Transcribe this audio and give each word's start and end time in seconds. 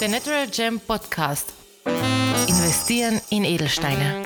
Der 0.00 0.08
Natural 0.08 0.46
Gem 0.46 0.78
Podcast. 0.78 1.52
Investieren 2.46 3.20
in 3.30 3.44
Edelsteine. 3.44 4.22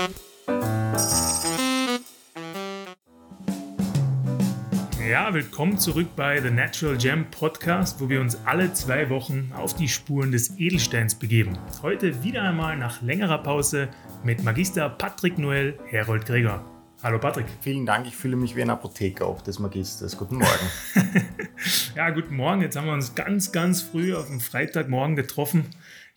Ja, 5.09 5.33
willkommen 5.33 5.79
zurück 5.79 6.09
bei 6.15 6.43
The 6.43 6.51
Natural 6.51 6.99
Gem 6.99 7.31
Podcast, 7.31 8.03
wo 8.03 8.11
wir 8.11 8.21
uns 8.21 8.39
alle 8.45 8.75
zwei 8.75 9.09
Wochen 9.09 9.51
auf 9.57 9.75
die 9.75 9.89
Spuren 9.89 10.31
des 10.31 10.59
Edelsteins 10.59 11.15
begeben. 11.15 11.57
Heute 11.81 12.23
wieder 12.23 12.43
einmal 12.43 12.77
nach 12.77 13.01
längerer 13.01 13.39
Pause 13.39 13.89
mit 14.25 14.45
Magister 14.45 14.91
Patrick 14.91 15.39
Noel 15.39 15.79
Herold 15.87 16.27
Gregor. 16.27 16.72
Hallo 17.03 17.19
Patrick. 17.19 17.47
Vielen 17.61 17.85
Dank, 17.85 18.07
ich 18.07 18.15
fühle 18.15 18.37
mich 18.37 18.55
wie 18.55 18.63
ein 18.63 18.71
Apotheker 18.71 19.27
auch 19.27 19.43
des 19.43 19.59
Magisters. 19.59 20.17
Guten 20.17 20.37
Morgen. 20.37 20.71
ja, 21.97 22.11
guten 22.11 22.37
Morgen. 22.37 22.63
Jetzt 22.63 22.77
haben 22.77 22.87
wir 22.87 22.93
uns 22.93 23.17
ganz, 23.17 23.51
ganz 23.51 23.83
früh 23.83 24.15
auf 24.15 24.29
dem 24.29 24.39
Freitagmorgen 24.39 25.17
getroffen. 25.17 25.67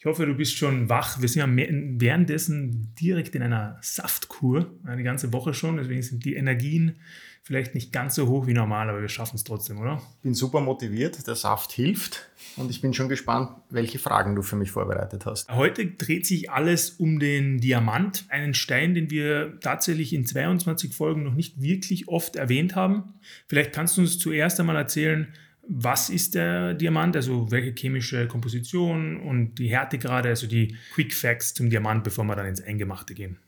Ich 0.05 0.07
hoffe, 0.07 0.27
du 0.27 0.35
bist 0.35 0.55
schon 0.55 0.87
wach. 0.87 1.19
Wir 1.19 1.27
sind 1.27 1.41
ja 1.41 1.65
währenddessen 1.99 2.93
direkt 2.93 3.33
in 3.33 3.41
einer 3.41 3.79
Saftkur, 3.81 4.71
eine 4.83 5.01
ganze 5.01 5.33
Woche 5.33 5.55
schon. 5.55 5.77
Deswegen 5.77 6.03
sind 6.03 6.25
die 6.25 6.35
Energien 6.35 6.97
vielleicht 7.41 7.73
nicht 7.73 7.91
ganz 7.91 8.13
so 8.13 8.27
hoch 8.27 8.45
wie 8.45 8.53
normal, 8.53 8.87
aber 8.87 9.01
wir 9.01 9.09
schaffen 9.09 9.35
es 9.35 9.43
trotzdem, 9.43 9.79
oder? 9.79 9.99
Ich 10.17 10.21
bin 10.21 10.35
super 10.35 10.61
motiviert, 10.61 11.25
der 11.25 11.33
Saft 11.33 11.71
hilft 11.71 12.29
und 12.55 12.69
ich 12.69 12.81
bin 12.81 12.93
schon 12.93 13.09
gespannt, 13.09 13.49
welche 13.71 13.97
Fragen 13.97 14.35
du 14.35 14.43
für 14.43 14.55
mich 14.55 14.69
vorbereitet 14.69 15.25
hast. 15.25 15.49
Heute 15.49 15.87
dreht 15.87 16.27
sich 16.27 16.51
alles 16.51 16.91
um 16.91 17.17
den 17.17 17.59
Diamant, 17.59 18.25
einen 18.29 18.53
Stein, 18.53 18.93
den 18.93 19.09
wir 19.09 19.59
tatsächlich 19.59 20.13
in 20.13 20.27
22 20.27 20.93
Folgen 20.93 21.23
noch 21.23 21.33
nicht 21.33 21.59
wirklich 21.59 22.07
oft 22.07 22.35
erwähnt 22.35 22.75
haben. 22.75 23.15
Vielleicht 23.47 23.73
kannst 23.73 23.97
du 23.97 24.01
uns 24.01 24.19
zuerst 24.19 24.59
einmal 24.59 24.75
erzählen, 24.75 25.33
was 25.67 26.09
ist 26.09 26.35
der 26.35 26.73
Diamant, 26.73 27.15
also 27.15 27.49
welche 27.51 27.73
chemische 27.73 28.27
Komposition 28.27 29.19
und 29.19 29.55
die 29.55 29.69
Härtegrade, 29.69 30.29
also 30.29 30.47
die 30.47 30.75
Quick 30.93 31.13
Facts 31.13 31.53
zum 31.53 31.69
Diamant, 31.69 32.03
bevor 32.03 32.23
wir 32.25 32.35
dann 32.35 32.45
ins 32.45 32.61
Eingemachte 32.61 33.13
gehen. 33.13 33.39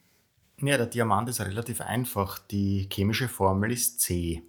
Ja, 0.62 0.78
der 0.78 0.88
Diamant 0.88 1.30
ist 1.30 1.40
relativ 1.42 1.82
einfach. 1.82 2.40
Die 2.40 2.90
chemische 2.92 3.28
Formel 3.28 3.72
ist 3.72 4.02
C. 4.02 4.42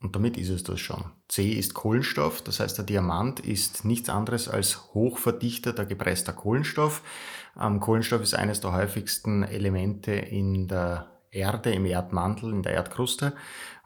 Und 0.00 0.14
damit 0.14 0.36
ist 0.36 0.48
es 0.48 0.62
das 0.62 0.80
schon. 0.80 1.04
C 1.28 1.52
ist 1.52 1.74
Kohlenstoff, 1.74 2.42
das 2.42 2.60
heißt 2.60 2.78
der 2.78 2.84
Diamant 2.84 3.40
ist 3.40 3.84
nichts 3.84 4.08
anderes 4.08 4.48
als 4.48 4.94
hochverdichteter 4.94 5.86
gepresster 5.86 6.32
Kohlenstoff. 6.32 7.02
Ähm, 7.60 7.80
Kohlenstoff 7.80 8.22
ist 8.22 8.34
eines 8.34 8.60
der 8.60 8.72
häufigsten 8.72 9.42
Elemente 9.42 10.12
in 10.12 10.68
der 10.68 11.10
Erde, 11.30 11.72
im 11.72 11.84
Erdmantel, 11.84 12.52
in 12.52 12.62
der 12.62 12.72
Erdkruste. 12.72 13.34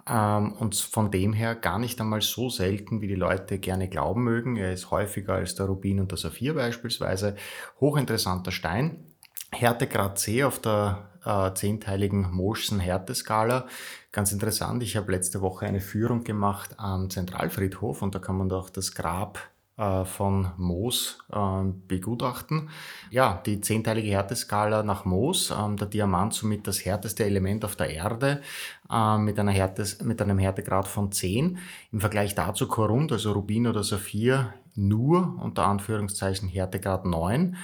Ähm, 0.09 0.53
und 0.53 0.75
von 0.75 1.11
dem 1.11 1.33
her 1.33 1.55
gar 1.55 1.79
nicht 1.79 2.01
einmal 2.01 2.23
so 2.23 2.49
selten, 2.49 3.01
wie 3.01 3.09
die 3.09 3.15
Leute 3.15 3.59
gerne 3.59 3.89
glauben 3.89 4.25
mögen. 4.25 4.57
Er 4.57 4.73
ist 4.73 4.91
häufiger 4.91 5.35
als 5.35 5.55
der 5.55 5.67
Rubin 5.67 6.01
und 6.01 6.11
der 6.11 6.19
Saphir 6.19 6.55
beispielsweise. 6.55 7.37
Hochinteressanter 7.81 8.53
Stein. 8.53 9.05
Härtegrad 9.53 10.19
C 10.19 10.45
auf 10.45 10.59
der 10.61 11.11
äh, 11.25 11.53
zehnteiligen 11.55 12.31
Moschsen 12.33 12.81
Härteskala. 12.81 13.67
Ganz 14.11 14.33
interessant, 14.33 14.83
ich 14.83 14.97
habe 14.97 15.13
letzte 15.13 15.41
Woche 15.41 15.67
eine 15.67 15.81
Führung 15.81 16.25
gemacht 16.25 16.75
am 16.79 17.11
Zentralfriedhof 17.11 18.03
und 18.03 18.15
da 18.15 18.19
kann 18.19 18.37
man 18.37 18.49
doch 18.49 18.71
das 18.71 18.95
Grab 18.95 19.39
von 19.77 20.53
Moos 20.59 21.19
äh, 21.33 21.65
begutachten. 21.89 22.69
Ja, 23.11 23.41
die 23.47 23.61
zehnteilige 23.63 24.11
Härteskala 24.11 24.83
nach 24.83 25.07
Moos, 25.07 25.51
äh, 25.51 25.77
der 25.77 25.89
Diamant 25.89 26.35
somit 26.35 26.67
das 26.67 26.85
härteste 26.85 27.25
Element 27.25 27.65
auf 27.65 27.75
der 27.75 27.89
Erde 27.89 28.43
äh, 28.91 29.17
mit, 29.17 29.39
einer 29.39 29.53
Härtes, 29.53 30.03
mit 30.03 30.21
einem 30.21 30.39
Härtegrad 30.39 30.87
von 30.87 31.11
10. 31.11 31.59
Im 31.91 32.01
Vergleich 32.01 32.35
dazu 32.35 32.69
Korund, 32.69 33.13
also 33.13 33.33
Rubin 33.33 33.67
oder 33.67 33.83
Saphir, 33.83 34.53
nur 34.75 35.39
unter 35.43 35.67
Anführungszeichen 35.67 36.49
Härtegrad 36.49 37.07
9. 37.07 37.57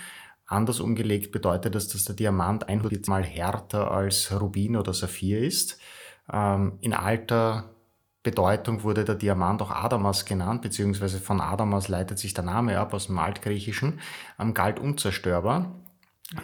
Anders 0.46 0.80
umgelegt 0.80 1.30
bedeutet 1.30 1.74
das, 1.74 1.88
dass 1.88 2.04
der 2.04 2.14
Diamant 2.14 2.68
100 2.68 3.06
mal 3.06 3.22
härter 3.22 3.90
als 3.90 4.32
Rubin 4.32 4.76
oder 4.76 4.94
Saphir 4.94 5.40
ist. 5.40 5.78
Ähm, 6.32 6.78
in 6.80 6.94
alter 6.94 7.74
Bedeutung 8.28 8.82
wurde 8.82 9.04
der 9.04 9.14
Diamant 9.14 9.62
auch 9.62 9.70
Adamas 9.70 10.26
genannt, 10.26 10.60
beziehungsweise 10.60 11.18
von 11.18 11.40
Adamas 11.40 11.88
leitet 11.88 12.18
sich 12.18 12.34
der 12.34 12.44
Name 12.44 12.78
ab 12.78 12.92
aus 12.92 13.06
dem 13.06 13.18
Altgriechischen, 13.18 14.00
ähm, 14.38 14.52
galt 14.52 14.78
unzerstörbar. 14.78 15.74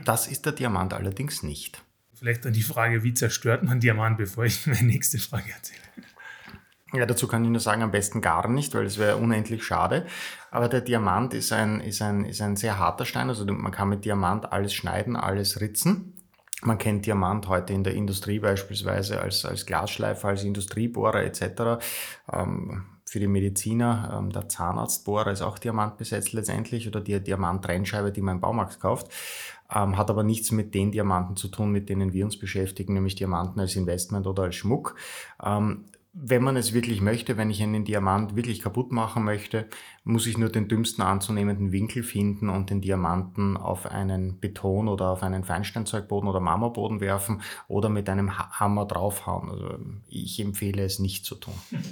Das 0.06 0.26
ist 0.26 0.46
der 0.46 0.52
Diamant 0.52 0.94
allerdings 0.94 1.42
nicht. 1.42 1.82
Vielleicht 2.14 2.46
dann 2.46 2.54
die 2.54 2.62
Frage, 2.62 3.02
wie 3.02 3.12
zerstört 3.12 3.64
man 3.64 3.80
Diamant, 3.80 4.16
bevor 4.16 4.44
ich 4.44 4.66
meine 4.66 4.84
nächste 4.84 5.18
Frage 5.18 5.52
erzähle. 5.52 5.82
Ja, 6.94 7.04
dazu 7.04 7.28
kann 7.28 7.44
ich 7.44 7.50
nur 7.50 7.60
sagen, 7.60 7.82
am 7.82 7.90
besten 7.90 8.22
gar 8.22 8.48
nicht, 8.48 8.72
weil 8.74 8.86
es 8.86 8.96
wäre 8.96 9.18
unendlich 9.18 9.62
schade. 9.62 10.06
Aber 10.50 10.68
der 10.68 10.80
Diamant 10.80 11.34
ist 11.34 11.52
ein, 11.52 11.80
ist, 11.80 12.00
ein, 12.00 12.24
ist 12.24 12.40
ein 12.40 12.56
sehr 12.56 12.78
harter 12.78 13.04
Stein. 13.04 13.28
Also 13.28 13.44
man 13.44 13.72
kann 13.72 13.90
mit 13.90 14.06
Diamant 14.06 14.52
alles 14.52 14.72
schneiden, 14.72 15.16
alles 15.16 15.60
ritzen. 15.60 16.13
Man 16.64 16.78
kennt 16.78 17.04
Diamant 17.04 17.46
heute 17.48 17.74
in 17.74 17.84
der 17.84 17.94
Industrie 17.94 18.38
beispielsweise 18.38 19.20
als, 19.20 19.44
als 19.44 19.66
Glasschleifer, 19.66 20.28
als 20.28 20.44
Industriebohrer 20.44 21.22
etc. 21.22 21.84
Ähm, 22.32 22.84
für 23.04 23.20
die 23.20 23.28
Mediziner, 23.28 24.18
ähm, 24.18 24.30
der 24.30 24.48
Zahnarztbohrer 24.48 25.30
ist 25.30 25.42
auch 25.42 25.58
Diamant 25.58 25.98
besetzt 25.98 26.32
letztendlich 26.32 26.88
oder 26.88 27.02
die 27.02 27.20
Diamant-Trennscheibe, 27.20 28.12
die 28.12 28.22
man 28.22 28.36
im 28.36 28.40
Baumarkt 28.40 28.80
kauft. 28.80 29.08
Ähm, 29.72 29.98
hat 29.98 30.08
aber 30.08 30.22
nichts 30.22 30.52
mit 30.52 30.74
den 30.74 30.90
Diamanten 30.90 31.36
zu 31.36 31.48
tun, 31.48 31.70
mit 31.70 31.90
denen 31.90 32.14
wir 32.14 32.24
uns 32.24 32.38
beschäftigen, 32.38 32.94
nämlich 32.94 33.14
Diamanten 33.14 33.60
als 33.60 33.76
Investment 33.76 34.26
oder 34.26 34.44
als 34.44 34.56
Schmuck. 34.56 34.96
Ähm, 35.44 35.84
wenn 36.16 36.44
man 36.44 36.56
es 36.56 36.72
wirklich 36.72 37.00
möchte, 37.00 37.36
wenn 37.36 37.50
ich 37.50 37.60
einen 37.60 37.84
Diamant 37.84 38.36
wirklich 38.36 38.60
kaputt 38.60 38.92
machen 38.92 39.24
möchte, 39.24 39.66
muss 40.04 40.28
ich 40.28 40.38
nur 40.38 40.48
den 40.48 40.68
dümmsten 40.68 41.02
anzunehmenden 41.02 41.72
Winkel 41.72 42.04
finden 42.04 42.48
und 42.48 42.70
den 42.70 42.80
Diamanten 42.80 43.56
auf 43.56 43.86
einen 43.86 44.38
Beton 44.38 44.86
oder 44.86 45.10
auf 45.10 45.24
einen 45.24 45.42
Feinsteinzeugboden 45.42 46.28
oder 46.28 46.38
Marmorboden 46.38 47.00
werfen 47.00 47.42
oder 47.66 47.88
mit 47.88 48.08
einem 48.08 48.38
Hammer 48.38 48.86
draufhauen. 48.86 49.50
Also 49.50 49.78
ich 50.08 50.38
empfehle 50.38 50.84
es 50.84 51.00
nicht 51.00 51.24
zu 51.24 51.34
tun. 51.34 51.54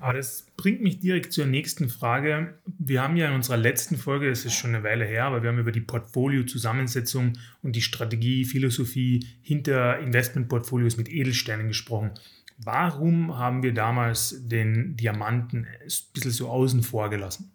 Aber 0.00 0.12
das 0.12 0.46
bringt 0.56 0.80
mich 0.80 1.00
direkt 1.00 1.32
zur 1.32 1.46
nächsten 1.46 1.88
Frage. 1.88 2.54
Wir 2.78 3.02
haben 3.02 3.16
ja 3.16 3.26
in 3.26 3.34
unserer 3.34 3.56
letzten 3.56 3.96
Folge, 3.96 4.28
das 4.28 4.44
ist 4.44 4.54
schon 4.54 4.72
eine 4.72 4.84
Weile 4.84 5.04
her, 5.04 5.24
aber 5.24 5.42
wir 5.42 5.50
haben 5.50 5.58
über 5.58 5.72
die 5.72 5.80
Portfolio-Zusammensetzung 5.80 7.32
und 7.62 7.74
die 7.74 7.82
Strategie, 7.82 8.44
Philosophie 8.44 9.26
hinter 9.42 9.98
Investmentportfolios 9.98 10.98
mit 10.98 11.08
Edelsteinen 11.08 11.66
gesprochen. 11.66 12.12
Warum 12.58 13.38
haben 13.38 13.62
wir 13.62 13.72
damals 13.72 14.36
den 14.48 14.96
Diamanten 14.96 15.64
ein 15.64 15.88
bisschen 16.12 16.32
so 16.32 16.48
außen 16.48 16.82
vor 16.82 17.08
gelassen? 17.08 17.52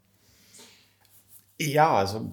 Ja, 1.61 1.93
also 1.93 2.31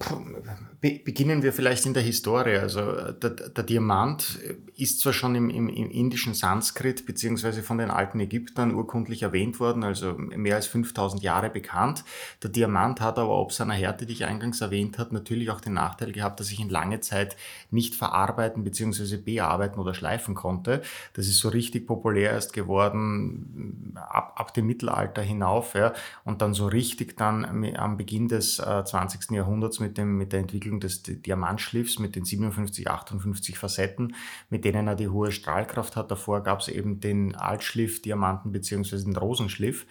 beginnen 0.81 1.43
wir 1.43 1.53
vielleicht 1.53 1.85
in 1.85 1.93
der 1.93 2.01
Historie. 2.01 2.57
Also 2.57 3.11
der, 3.11 3.29
der 3.29 3.63
Diamant 3.63 4.39
ist 4.75 4.99
zwar 4.99 5.13
schon 5.13 5.35
im, 5.35 5.51
im, 5.51 5.69
im, 5.69 5.91
indischen 5.91 6.33
Sanskrit 6.33 7.05
beziehungsweise 7.05 7.61
von 7.61 7.77
den 7.77 7.91
alten 7.91 8.19
Ägyptern 8.19 8.73
urkundlich 8.73 9.21
erwähnt 9.21 9.59
worden, 9.59 9.83
also 9.83 10.15
mehr 10.17 10.55
als 10.55 10.65
5000 10.65 11.21
Jahre 11.21 11.51
bekannt. 11.51 12.03
Der 12.41 12.49
Diamant 12.49 12.99
hat 12.99 13.19
aber 13.19 13.37
ob 13.37 13.53
seiner 13.53 13.75
Härte, 13.75 14.07
die 14.07 14.13
ich 14.13 14.25
eingangs 14.25 14.59
erwähnt 14.59 14.97
habe, 14.97 15.13
natürlich 15.13 15.51
auch 15.51 15.61
den 15.61 15.73
Nachteil 15.73 16.11
gehabt, 16.11 16.39
dass 16.39 16.49
ich 16.49 16.59
ihn 16.59 16.69
lange 16.69 16.99
Zeit 17.01 17.37
nicht 17.69 17.93
verarbeiten 17.93 18.63
beziehungsweise 18.63 19.19
bearbeiten 19.19 19.79
oder 19.79 19.93
schleifen 19.93 20.33
konnte. 20.33 20.81
Das 21.13 21.27
ist 21.27 21.37
so 21.37 21.49
richtig 21.49 21.85
populär 21.85 22.31
erst 22.31 22.53
geworden 22.53 23.93
ab, 23.95 24.33
ab 24.35 24.53
dem 24.55 24.65
Mittelalter 24.65 25.21
hinauf 25.21 25.75
ja, 25.75 25.93
und 26.23 26.41
dann 26.41 26.55
so 26.55 26.65
richtig 26.65 27.17
dann 27.17 27.45
am 27.75 27.97
Beginn 27.97 28.27
des 28.27 28.57
äh, 28.57 28.83
20. 28.83 29.10
Jahrhunderts 29.35 29.79
mit, 29.79 29.97
dem, 29.97 30.17
mit 30.17 30.33
der 30.33 30.39
Entwicklung 30.41 30.79
des 30.79 31.03
Diamantschliffs 31.03 31.99
mit 31.99 32.15
den 32.15 32.25
57, 32.25 32.89
58 32.89 33.57
Facetten, 33.57 34.15
mit 34.49 34.65
denen 34.65 34.87
er 34.87 34.95
die 34.95 35.09
hohe 35.09 35.31
Strahlkraft 35.31 35.95
hat. 35.95 36.11
Davor 36.11 36.41
gab 36.43 36.59
es 36.59 36.67
eben 36.67 36.99
den 36.99 37.35
Altschliff-Diamanten 37.35 38.51
bzw. 38.51 39.03
den 39.03 39.15
Rosenschliff. 39.15 39.85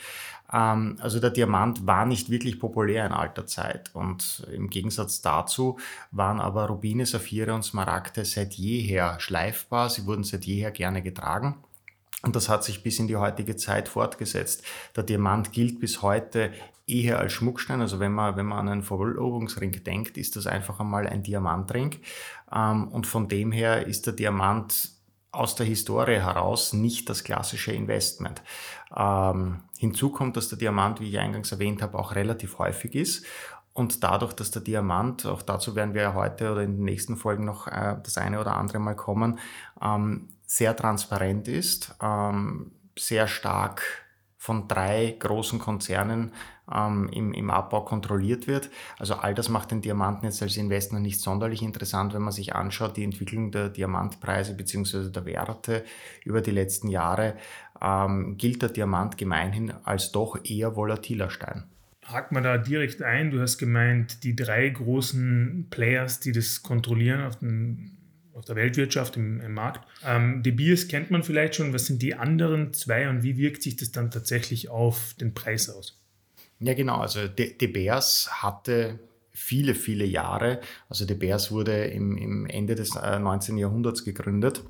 Ähm, 0.52 0.96
also 1.00 1.20
der 1.20 1.30
Diamant 1.30 1.86
war 1.86 2.06
nicht 2.06 2.30
wirklich 2.30 2.58
populär 2.58 3.06
in 3.06 3.12
alter 3.12 3.46
Zeit 3.46 3.90
und 3.94 4.46
im 4.52 4.68
Gegensatz 4.70 5.20
dazu 5.20 5.78
waren 6.10 6.40
aber 6.40 6.66
Rubine, 6.66 7.06
Saphire 7.06 7.54
und 7.54 7.64
Smaragde 7.64 8.24
seit 8.24 8.54
jeher 8.54 9.18
schleifbar. 9.20 9.90
Sie 9.90 10.06
wurden 10.06 10.24
seit 10.24 10.44
jeher 10.44 10.70
gerne 10.70 11.02
getragen. 11.02 11.56
Und 12.22 12.36
das 12.36 12.48
hat 12.48 12.64
sich 12.64 12.82
bis 12.82 12.98
in 12.98 13.08
die 13.08 13.16
heutige 13.16 13.56
Zeit 13.56 13.88
fortgesetzt. 13.88 14.62
Der 14.94 15.04
Diamant 15.04 15.52
gilt 15.52 15.80
bis 15.80 16.02
heute 16.02 16.52
eher 16.86 17.18
als 17.18 17.32
Schmuckstein. 17.32 17.80
Also 17.80 18.00
wenn 18.00 18.12
man, 18.12 18.36
wenn 18.36 18.46
man 18.46 18.58
an 18.58 18.68
einen 18.68 18.82
Verlobungsring 18.82 19.82
denkt, 19.84 20.18
ist 20.18 20.36
das 20.36 20.46
einfach 20.46 20.80
einmal 20.80 21.06
ein 21.06 21.22
Diamantring. 21.22 21.96
Ähm, 22.52 22.88
und 22.88 23.06
von 23.06 23.28
dem 23.28 23.52
her 23.52 23.86
ist 23.86 24.06
der 24.06 24.12
Diamant 24.12 24.90
aus 25.32 25.54
der 25.54 25.64
Historie 25.66 26.16
heraus 26.16 26.72
nicht 26.72 27.08
das 27.08 27.22
klassische 27.22 27.72
Investment. 27.72 28.42
Ähm, 28.94 29.60
hinzu 29.78 30.10
kommt, 30.10 30.36
dass 30.36 30.48
der 30.48 30.58
Diamant, 30.58 31.00
wie 31.00 31.08
ich 31.08 31.18
eingangs 31.18 31.52
erwähnt 31.52 31.82
habe, 31.82 31.98
auch 31.98 32.14
relativ 32.14 32.58
häufig 32.58 32.94
ist. 32.94 33.24
Und 33.72 34.02
dadurch, 34.02 34.32
dass 34.32 34.50
der 34.50 34.62
Diamant, 34.62 35.24
auch 35.26 35.42
dazu 35.42 35.76
werden 35.76 35.94
wir 35.94 36.14
heute 36.14 36.50
oder 36.50 36.62
in 36.62 36.76
den 36.76 36.84
nächsten 36.84 37.16
Folgen 37.16 37.44
noch 37.44 37.68
äh, 37.68 37.96
das 38.02 38.18
eine 38.18 38.40
oder 38.40 38.56
andere 38.56 38.80
Mal 38.80 38.96
kommen, 38.96 39.38
ähm, 39.80 40.28
sehr 40.50 40.74
transparent 40.74 41.46
ist, 41.46 41.94
ähm, 42.02 42.72
sehr 42.98 43.28
stark 43.28 43.82
von 44.36 44.66
drei 44.66 45.14
großen 45.16 45.60
Konzernen 45.60 46.32
ähm, 46.74 47.08
im, 47.12 47.32
im 47.32 47.50
Abbau 47.50 47.82
kontrolliert 47.82 48.48
wird. 48.48 48.68
Also 48.98 49.14
all 49.14 49.32
das 49.32 49.48
macht 49.48 49.70
den 49.70 49.80
Diamanten 49.80 50.24
jetzt 50.24 50.42
als 50.42 50.56
Investment 50.56 51.04
nicht 51.04 51.20
sonderlich 51.20 51.62
interessant, 51.62 52.14
wenn 52.14 52.22
man 52.22 52.32
sich 52.32 52.56
anschaut, 52.56 52.96
die 52.96 53.04
Entwicklung 53.04 53.52
der 53.52 53.68
Diamantpreise 53.68 54.56
bzw. 54.56 55.10
der 55.10 55.24
Werte 55.24 55.84
über 56.24 56.40
die 56.40 56.50
letzten 56.50 56.88
Jahre, 56.88 57.36
ähm, 57.80 58.36
gilt 58.36 58.60
der 58.62 58.70
Diamant 58.70 59.16
gemeinhin 59.16 59.72
als 59.84 60.10
doch 60.10 60.36
eher 60.44 60.74
volatiler 60.74 61.30
Stein. 61.30 61.62
Hakt 62.04 62.32
man 62.32 62.42
da 62.42 62.58
direkt 62.58 63.02
ein, 63.02 63.30
du 63.30 63.40
hast 63.40 63.58
gemeint, 63.58 64.24
die 64.24 64.34
drei 64.34 64.68
großen 64.68 65.68
Players, 65.70 66.18
die 66.18 66.32
das 66.32 66.64
kontrollieren 66.64 67.24
auf 67.24 67.38
dem 67.38 67.92
auf 68.40 68.46
der 68.46 68.56
Weltwirtschaft, 68.56 69.16
im, 69.16 69.40
im 69.40 69.54
Markt. 69.54 69.86
Ähm, 70.04 70.42
De 70.42 70.52
Beers 70.52 70.88
kennt 70.88 71.10
man 71.10 71.22
vielleicht 71.22 71.54
schon. 71.54 71.72
Was 71.72 71.86
sind 71.86 72.02
die 72.02 72.14
anderen 72.14 72.72
zwei 72.72 73.08
und 73.08 73.22
wie 73.22 73.36
wirkt 73.36 73.62
sich 73.62 73.76
das 73.76 73.92
dann 73.92 74.10
tatsächlich 74.10 74.70
auf 74.70 75.14
den 75.20 75.34
Preis 75.34 75.70
aus? 75.70 75.96
Ja, 76.58 76.74
genau. 76.74 76.98
Also 76.98 77.28
De, 77.28 77.56
De 77.56 77.68
Beers 77.68 78.28
hatte 78.42 78.98
viele, 79.32 79.74
viele 79.74 80.04
Jahre, 80.04 80.60
also 80.88 81.04
De 81.04 81.16
Beers 81.16 81.52
wurde 81.52 81.84
im, 81.84 82.16
im 82.16 82.46
Ende 82.46 82.74
des 82.74 82.96
äh, 82.96 83.18
19. 83.18 83.58
Jahrhunderts 83.58 84.04
gegründet 84.04 84.64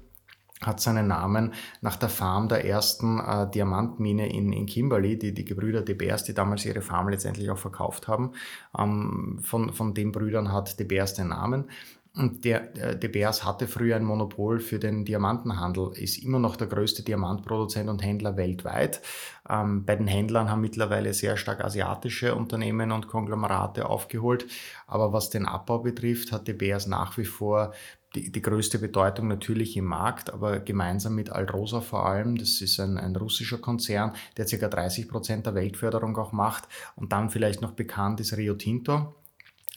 hat 0.62 0.80
seinen 0.80 1.08
Namen 1.08 1.54
nach 1.80 1.96
der 1.96 2.10
Farm 2.10 2.48
der 2.48 2.64
ersten 2.66 3.18
äh, 3.18 3.50
Diamantmine 3.50 4.30
in, 4.30 4.52
in 4.52 4.66
Kimberley, 4.66 5.18
die, 5.18 5.32
die 5.32 5.44
Gebrüder 5.44 5.80
De 5.82 5.94
Beers, 5.94 6.24
die 6.24 6.34
damals 6.34 6.66
ihre 6.66 6.82
Farm 6.82 7.08
letztendlich 7.08 7.50
auch 7.50 7.58
verkauft 7.58 8.08
haben. 8.08 8.32
Ähm, 8.78 9.38
von, 9.42 9.72
von 9.72 9.94
den 9.94 10.12
Brüdern 10.12 10.52
hat 10.52 10.78
De 10.78 10.86
Beers 10.86 11.14
den 11.14 11.28
Namen. 11.28 11.70
Und 12.16 12.44
der, 12.44 12.76
äh, 12.76 12.98
De 12.98 13.08
Beers 13.08 13.44
hatte 13.44 13.68
früher 13.68 13.94
ein 13.94 14.04
Monopol 14.04 14.58
für 14.58 14.80
den 14.80 15.04
Diamantenhandel, 15.04 15.92
ist 15.94 16.18
immer 16.18 16.40
noch 16.40 16.56
der 16.56 16.66
größte 16.66 17.04
Diamantproduzent 17.04 17.88
und 17.88 18.02
Händler 18.02 18.36
weltweit. 18.36 19.00
Ähm, 19.48 19.84
bei 19.84 19.94
den 19.94 20.08
Händlern 20.08 20.50
haben 20.50 20.60
mittlerweile 20.60 21.14
sehr 21.14 21.36
stark 21.36 21.64
asiatische 21.64 22.34
Unternehmen 22.34 22.90
und 22.90 23.06
Konglomerate 23.06 23.88
aufgeholt. 23.88 24.46
Aber 24.88 25.12
was 25.12 25.30
den 25.30 25.46
Abbau 25.46 25.78
betrifft, 25.78 26.32
hat 26.32 26.48
De 26.48 26.54
Beers 26.54 26.88
nach 26.88 27.16
wie 27.16 27.24
vor 27.24 27.72
die, 28.16 28.32
die 28.32 28.42
größte 28.42 28.80
Bedeutung 28.80 29.28
natürlich 29.28 29.76
im 29.76 29.84
Markt, 29.84 30.32
aber 30.32 30.58
gemeinsam 30.58 31.14
mit 31.14 31.30
Alrosa 31.30 31.80
vor 31.80 32.06
allem, 32.06 32.36
das 32.36 32.60
ist 32.60 32.80
ein, 32.80 32.98
ein 32.98 33.14
russischer 33.14 33.58
Konzern, 33.58 34.14
der 34.36 34.46
ca. 34.46 34.68
30 34.68 35.08
Prozent 35.08 35.46
der 35.46 35.54
Weltförderung 35.54 36.16
auch 36.16 36.32
macht. 36.32 36.64
Und 36.96 37.12
dann 37.12 37.30
vielleicht 37.30 37.62
noch 37.62 37.70
bekannt 37.70 38.18
ist 38.18 38.36
Rio 38.36 38.54
Tinto 38.54 39.14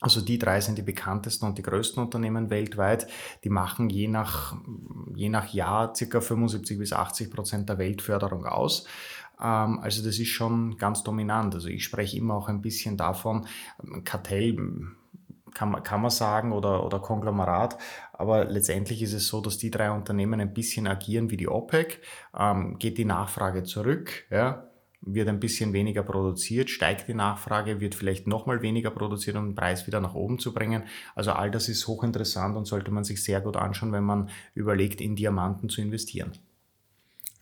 also 0.04 0.20
die 0.20 0.38
drei 0.38 0.60
sind 0.60 0.78
die 0.78 0.82
bekanntesten 0.82 1.46
und 1.46 1.58
die 1.58 1.62
größten 1.62 2.04
Unternehmen 2.04 2.50
weltweit. 2.50 3.08
Die 3.46 3.50
machen 3.50 3.90
je 3.90 4.10
nach, 4.10 4.54
je 5.16 5.30
nach 5.30 5.54
Jahr 5.54 5.94
ca. 5.94 6.20
75 6.20 6.78
bis 6.78 6.92
80 6.92 7.32
Prozent 7.32 7.70
der 7.70 7.78
Weltförderung 7.78 8.46
aus. 8.46 8.86
Ähm, 9.42 9.80
also 9.80 10.04
das 10.04 10.20
ist 10.20 10.28
schon 10.28 10.78
ganz 10.78 11.04
dominant. 11.04 11.56
Also 11.56 11.70
ich 11.70 11.86
spreche 11.86 12.18
immer 12.18 12.36
auch 12.36 12.50
ein 12.50 12.62
bisschen 12.62 12.98
davon, 12.98 13.48
Kartell 14.04 14.58
kann 15.54 15.72
man, 15.72 15.84
kann 15.84 16.02
man 16.02 16.12
sagen 16.12 16.52
oder, 16.52 16.86
oder 16.86 17.00
Konglomerat, 17.00 17.78
aber 18.12 18.44
letztendlich 18.44 19.04
ist 19.04 19.14
es 19.14 19.28
so, 19.28 19.40
dass 19.40 19.58
die 19.58 19.72
drei 19.72 19.92
Unternehmen 19.92 20.42
ein 20.42 20.54
bisschen 20.54 20.88
agieren 20.88 21.30
wie 21.30 21.38
die 21.38 21.48
OPEC, 21.48 22.02
ähm, 22.38 22.78
geht 22.80 22.98
die 22.98 23.06
Nachfrage 23.06 23.64
zurück, 23.64 24.26
ja, 24.32 24.68
wird 25.06 25.28
ein 25.28 25.40
bisschen 25.40 25.74
weniger 25.74 26.04
produziert, 26.04 26.70
steigt 26.70 27.08
die 27.08 27.14
Nachfrage, 27.14 27.80
wird 27.80 27.96
vielleicht 27.96 28.28
nochmal 28.28 28.62
weniger 28.62 28.92
produziert, 28.92 29.36
um 29.36 29.50
den 29.50 29.56
Preis 29.56 29.86
wieder 29.88 30.00
nach 30.00 30.14
oben 30.14 30.40
zu 30.40 30.54
bringen. 30.54 30.84
Also 31.16 31.32
all 31.32 31.52
das 31.52 31.70
ist 31.70 31.88
hochinteressant 31.88 32.56
und 32.56 32.66
sollte 32.66 32.92
man 32.92 33.04
sich 33.04 33.24
sehr 33.24 33.42
gut 33.42 33.58
anschauen, 33.58 33.92
wenn 33.92 34.04
man 34.04 34.30
überlegt, 34.56 35.02
in 35.02 35.16
Diamanten 35.16 35.70
zu 35.70 35.82
investieren. 35.82 36.32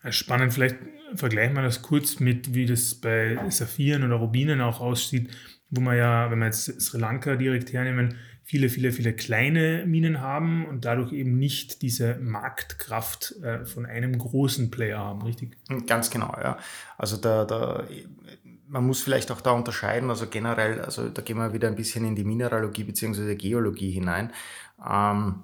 Spannend, 0.10 0.54
vielleicht 0.54 0.78
vergleichen 1.14 1.56
wir 1.56 1.62
das 1.62 1.84
kurz 1.84 2.20
mit, 2.20 2.56
wie 2.56 2.66
das 2.66 2.96
bei 2.96 3.38
Saphiren 3.50 4.04
oder 4.04 4.16
Rubinen 4.16 4.62
auch 4.62 4.82
aussieht, 4.82 5.30
wo 5.70 5.82
man 5.82 5.98
ja, 5.98 6.32
wenn 6.32 6.40
wir 6.40 6.48
jetzt 6.48 6.82
Sri 6.82 7.00
Lanka 7.00 7.36
direkt 7.36 7.72
hernehmen, 7.72 8.16
viele, 8.52 8.68
viele, 8.68 8.92
viele 8.92 9.14
kleine 9.14 9.86
Minen 9.86 10.20
haben 10.20 10.66
und 10.66 10.84
dadurch 10.84 11.14
eben 11.14 11.40
nicht 11.40 11.82
diese 11.82 12.16
Marktkraft 12.16 13.34
äh, 13.42 13.66
von 13.66 13.86
einem 13.86 14.18
großen 14.18 14.70
Player 14.70 15.00
haben, 15.00 15.22
richtig? 15.22 15.56
Ganz 15.88 16.10
genau, 16.10 16.36
ja. 16.38 16.58
Also 16.98 17.16
da, 17.16 17.46
da, 17.46 17.88
man 18.68 18.86
muss 18.86 19.02
vielleicht 19.02 19.32
auch 19.32 19.40
da 19.40 19.52
unterscheiden, 19.52 20.10
also 20.10 20.28
generell, 20.28 20.82
also 20.82 21.08
da 21.08 21.22
gehen 21.22 21.38
wir 21.38 21.54
wieder 21.54 21.70
ein 21.70 21.78
bisschen 21.78 22.04
in 22.04 22.14
die 22.14 22.26
Mineralogie 22.26 22.84
bzw. 22.84 23.36
Geologie 23.36 23.92
hinein. 23.92 24.34
Ähm, 24.86 25.44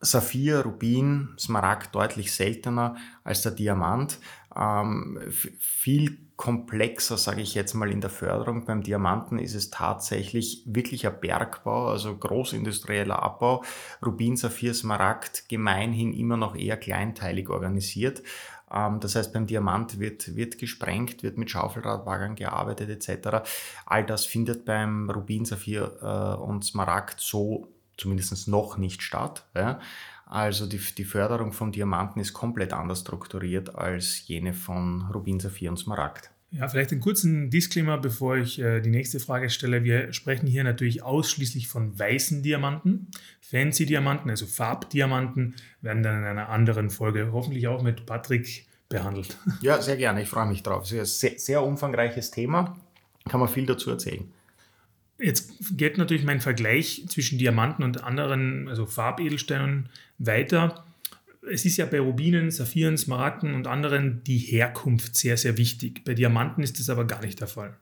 Saphir, 0.00 0.60
Rubin, 0.60 1.30
Smaragd 1.36 1.92
deutlich 1.96 2.32
seltener 2.32 2.94
als 3.24 3.42
der 3.42 3.52
Diamant. 3.52 4.20
Ähm, 4.54 5.18
viel 5.58 6.16
komplexer, 6.40 7.18
sage 7.18 7.42
ich 7.42 7.54
jetzt 7.54 7.74
mal, 7.74 7.90
in 7.90 8.00
der 8.00 8.08
Förderung. 8.08 8.64
Beim 8.64 8.82
Diamanten 8.82 9.38
ist 9.38 9.54
es 9.54 9.68
tatsächlich 9.68 10.62
wirklicher 10.64 11.10
Bergbau, 11.10 11.88
also 11.88 12.16
großindustrieller 12.16 13.22
Abbau. 13.22 13.62
Rubin, 14.02 14.38
Saphir, 14.38 14.72
Smaragd 14.72 15.50
gemeinhin 15.50 16.14
immer 16.14 16.38
noch 16.38 16.56
eher 16.56 16.78
kleinteilig 16.78 17.50
organisiert. 17.50 18.22
Ähm, 18.72 19.00
das 19.00 19.16
heißt, 19.16 19.34
beim 19.34 19.46
Diamant 19.46 20.00
wird, 20.00 20.34
wird 20.34 20.56
gesprengt, 20.56 21.22
wird 21.22 21.36
mit 21.36 21.50
Schaufelradwagen 21.50 22.36
gearbeitet 22.36 22.88
etc. 22.88 23.46
All 23.84 24.06
das 24.06 24.24
findet 24.24 24.64
beim 24.64 25.10
Rubin, 25.10 25.44
Saphir 25.44 25.98
äh, 26.00 26.40
und 26.42 26.64
Smaragd 26.64 27.20
so 27.20 27.68
zumindest 27.98 28.48
noch 28.48 28.78
nicht 28.78 29.02
statt. 29.02 29.44
Also 30.30 30.66
die, 30.66 30.78
die 30.96 31.04
Förderung 31.04 31.52
von 31.52 31.72
Diamanten 31.72 32.20
ist 32.20 32.32
komplett 32.32 32.72
anders 32.72 33.00
strukturiert 33.00 33.74
als 33.74 34.28
jene 34.28 34.54
von 34.54 35.10
Rubin, 35.12 35.40
Saphir 35.40 35.70
und 35.70 35.76
Smaragd. 35.76 36.30
Ja, 36.52 36.68
vielleicht 36.68 36.92
einen 36.92 37.00
kurzen 37.00 37.50
Disclaimer, 37.50 37.98
bevor 37.98 38.36
ich 38.36 38.60
äh, 38.60 38.80
die 38.80 38.90
nächste 38.90 39.18
Frage 39.18 39.50
stelle. 39.50 39.82
Wir 39.82 40.12
sprechen 40.12 40.46
hier 40.46 40.62
natürlich 40.62 41.02
ausschließlich 41.02 41.66
von 41.66 41.98
weißen 41.98 42.44
Diamanten. 42.44 43.08
Fancy 43.40 43.86
Diamanten, 43.86 44.30
also 44.30 44.46
Farbdiamanten, 44.46 45.56
werden 45.80 46.04
dann 46.04 46.18
in 46.18 46.24
einer 46.24 46.48
anderen 46.48 46.90
Folge 46.90 47.32
hoffentlich 47.32 47.66
auch 47.66 47.82
mit 47.82 48.06
Patrick 48.06 48.66
behandelt. 48.88 49.36
Ja, 49.62 49.82
sehr 49.82 49.96
gerne. 49.96 50.22
Ich 50.22 50.28
freue 50.28 50.46
mich 50.46 50.62
drauf. 50.62 50.84
Es 50.84 50.92
ist 50.92 51.24
ein 51.24 51.30
sehr, 51.30 51.38
sehr 51.40 51.62
umfangreiches 51.64 52.30
Thema. 52.30 52.76
Kann 53.28 53.40
man 53.40 53.48
viel 53.48 53.66
dazu 53.66 53.90
erzählen. 53.90 54.30
Jetzt 55.20 55.76
geht 55.76 55.98
natürlich 55.98 56.24
mein 56.24 56.40
Vergleich 56.40 57.04
zwischen 57.08 57.38
Diamanten 57.38 57.84
und 57.84 58.02
anderen, 58.02 58.68
also 58.68 58.86
Farbedelsteinen, 58.86 59.88
weiter. 60.18 60.84
Es 61.50 61.64
ist 61.64 61.76
ja 61.76 61.86
bei 61.86 62.00
Rubinen, 62.00 62.50
Saphiren, 62.50 62.96
Smaragden 62.96 63.54
und 63.54 63.66
anderen 63.66 64.22
die 64.24 64.38
Herkunft 64.38 65.16
sehr, 65.16 65.36
sehr 65.36 65.56
wichtig. 65.56 66.04
Bei 66.04 66.14
Diamanten 66.14 66.62
ist 66.62 66.78
das 66.78 66.90
aber 66.90 67.06
gar 67.06 67.22
nicht 67.22 67.40
der 67.40 67.48
Fall. 67.48 67.76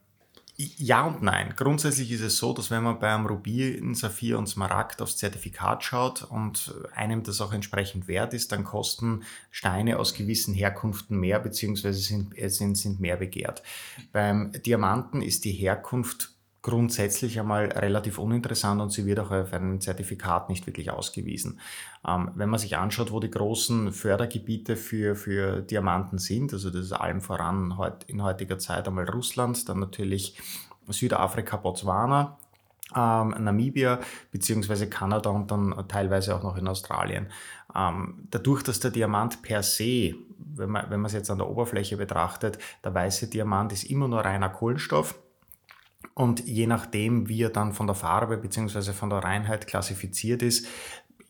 Ja 0.77 1.05
und 1.05 1.21
nein. 1.23 1.53
Grundsätzlich 1.55 2.11
ist 2.11 2.19
es 2.19 2.35
so, 2.35 2.51
dass 2.51 2.69
wenn 2.69 2.83
man 2.83 2.99
beim 2.99 3.25
Rubin, 3.25 3.95
Saphir 3.95 4.37
und 4.37 4.47
Smaragd 4.47 5.01
aufs 5.01 5.15
Zertifikat 5.15 5.85
schaut 5.85 6.23
und 6.23 6.73
einem 6.93 7.23
das 7.23 7.39
auch 7.39 7.53
entsprechend 7.53 8.09
wert 8.09 8.33
ist, 8.33 8.51
dann 8.51 8.65
kosten 8.65 9.23
Steine 9.51 9.97
aus 9.99 10.13
gewissen 10.13 10.53
Herkunften 10.53 11.17
mehr 11.17 11.39
bzw. 11.39 11.93
Sind, 11.93 12.33
sind, 12.51 12.75
sind 12.75 12.99
mehr 12.99 13.15
begehrt. 13.15 13.63
Beim 14.11 14.51
Diamanten 14.51 15.21
ist 15.21 15.45
die 15.45 15.53
Herkunft 15.53 16.33
grundsätzlich 16.61 17.39
einmal 17.39 17.67
relativ 17.67 18.17
uninteressant 18.17 18.81
und 18.81 18.91
sie 18.91 19.05
wird 19.05 19.19
auch 19.19 19.31
auf 19.31 19.53
einem 19.53 19.79
Zertifikat 19.79 20.49
nicht 20.49 20.67
wirklich 20.67 20.91
ausgewiesen. 20.91 21.59
Ähm, 22.07 22.31
wenn 22.35 22.49
man 22.49 22.59
sich 22.59 22.77
anschaut, 22.77 23.11
wo 23.11 23.19
die 23.19 23.31
großen 23.31 23.93
Fördergebiete 23.93 24.75
für, 24.75 25.15
für 25.15 25.61
Diamanten 25.61 26.17
sind, 26.17 26.51
also 26.53 26.69
das 26.69 26.85
ist 26.85 26.91
allem 26.91 27.21
voran 27.21 27.77
heut, 27.77 28.03
in 28.05 28.21
heutiger 28.23 28.59
Zeit 28.59 28.87
einmal 28.87 29.09
Russland, 29.09 29.69
dann 29.69 29.79
natürlich 29.79 30.37
Südafrika, 30.89 31.57
Botswana, 31.57 32.37
ähm, 32.95 33.35
Namibia 33.39 33.99
beziehungsweise 34.31 34.89
Kanada 34.89 35.29
und 35.29 35.51
dann 35.51 35.85
teilweise 35.87 36.35
auch 36.35 36.43
noch 36.43 36.57
in 36.57 36.67
Australien. 36.67 37.27
Ähm, 37.75 38.27
dadurch, 38.31 38.63
dass 38.63 38.79
der 38.79 38.91
Diamant 38.91 39.41
per 39.41 39.63
se, 39.63 40.15
wenn 40.37 40.69
man, 40.69 40.89
wenn 40.89 40.99
man 40.99 41.05
es 41.05 41.13
jetzt 41.13 41.29
an 41.29 41.37
der 41.37 41.49
Oberfläche 41.49 41.97
betrachtet, 41.97 42.57
der 42.83 42.93
weiße 42.93 43.29
Diamant 43.29 43.71
ist 43.71 43.83
immer 43.83 44.07
nur 44.07 44.21
reiner 44.21 44.49
Kohlenstoff, 44.49 45.15
und 46.13 46.45
je 46.45 46.67
nachdem, 46.67 47.27
wie 47.27 47.43
er 47.43 47.49
dann 47.49 47.73
von 47.73 47.87
der 47.87 47.95
Farbe 47.95 48.37
bzw. 48.37 48.93
von 48.93 49.09
der 49.09 49.19
Reinheit 49.19 49.67
klassifiziert 49.67 50.41
ist, 50.41 50.67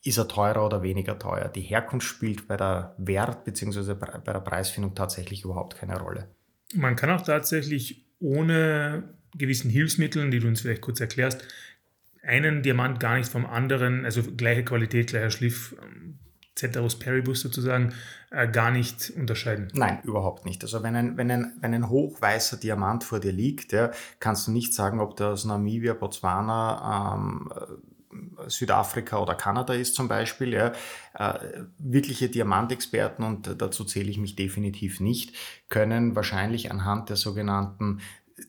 ist 0.03 0.17
er 0.17 0.27
teurer 0.27 0.65
oder 0.65 0.81
weniger 0.81 1.19
teuer. 1.19 1.49
Die 1.49 1.61
Herkunft 1.61 2.07
spielt 2.07 2.47
bei 2.47 2.57
der 2.57 2.95
Wert- 2.97 3.43
bzw. 3.43 3.93
bei 3.95 4.33
der 4.33 4.39
Preisfindung 4.39 4.95
tatsächlich 4.95 5.43
überhaupt 5.43 5.77
keine 5.77 5.99
Rolle. 5.99 6.29
Man 6.73 6.95
kann 6.95 7.09
auch 7.09 7.21
tatsächlich 7.21 8.05
ohne 8.19 9.15
gewissen 9.35 9.69
Hilfsmitteln, 9.69 10.31
die 10.31 10.39
du 10.39 10.47
uns 10.47 10.61
vielleicht 10.61 10.81
kurz 10.81 10.99
erklärst, 10.99 11.45
einen 12.23 12.63
Diamant 12.63 12.99
gar 12.99 13.17
nicht 13.17 13.29
vom 13.29 13.45
anderen, 13.45 14.05
also 14.05 14.23
gleiche 14.23 14.63
Qualität, 14.63 15.07
gleicher 15.07 15.31
Schliff, 15.31 15.75
ähm, 15.81 16.19
Ceteris 16.59 16.97
Paribus 16.97 17.41
sozusagen 17.41 17.93
äh, 18.31 18.47
gar 18.47 18.71
nicht 18.71 19.11
unterscheiden. 19.15 19.69
Nein, 19.73 19.99
überhaupt 20.03 20.45
nicht. 20.45 20.63
Also 20.63 20.83
wenn 20.83 20.95
ein, 20.95 21.17
wenn 21.17 21.31
ein, 21.31 21.53
wenn 21.61 21.73
ein 21.73 21.89
hochweißer 21.89 22.57
Diamant 22.57 23.03
vor 23.03 23.19
dir 23.19 23.31
liegt, 23.31 23.71
ja, 23.71 23.91
kannst 24.19 24.47
du 24.47 24.51
nicht 24.51 24.73
sagen, 24.73 24.99
ob 24.99 25.15
der 25.15 25.29
aus 25.29 25.45
Namibia, 25.45 25.93
Botswana, 25.93 27.15
ähm, 27.15 27.49
Südafrika 28.47 29.19
oder 29.19 29.35
Kanada 29.35 29.73
ist 29.73 29.95
zum 29.95 30.07
Beispiel. 30.07 30.53
Ja. 30.53 30.71
Äh, 31.13 31.63
wirkliche 31.77 32.29
Diamantexperten, 32.29 33.23
und 33.23 33.61
dazu 33.61 33.85
zähle 33.85 34.09
ich 34.09 34.17
mich 34.17 34.35
definitiv 34.35 34.99
nicht, 34.99 35.35
können 35.69 36.15
wahrscheinlich 36.15 36.71
anhand 36.71 37.09
der 37.09 37.15
sogenannten 37.15 37.99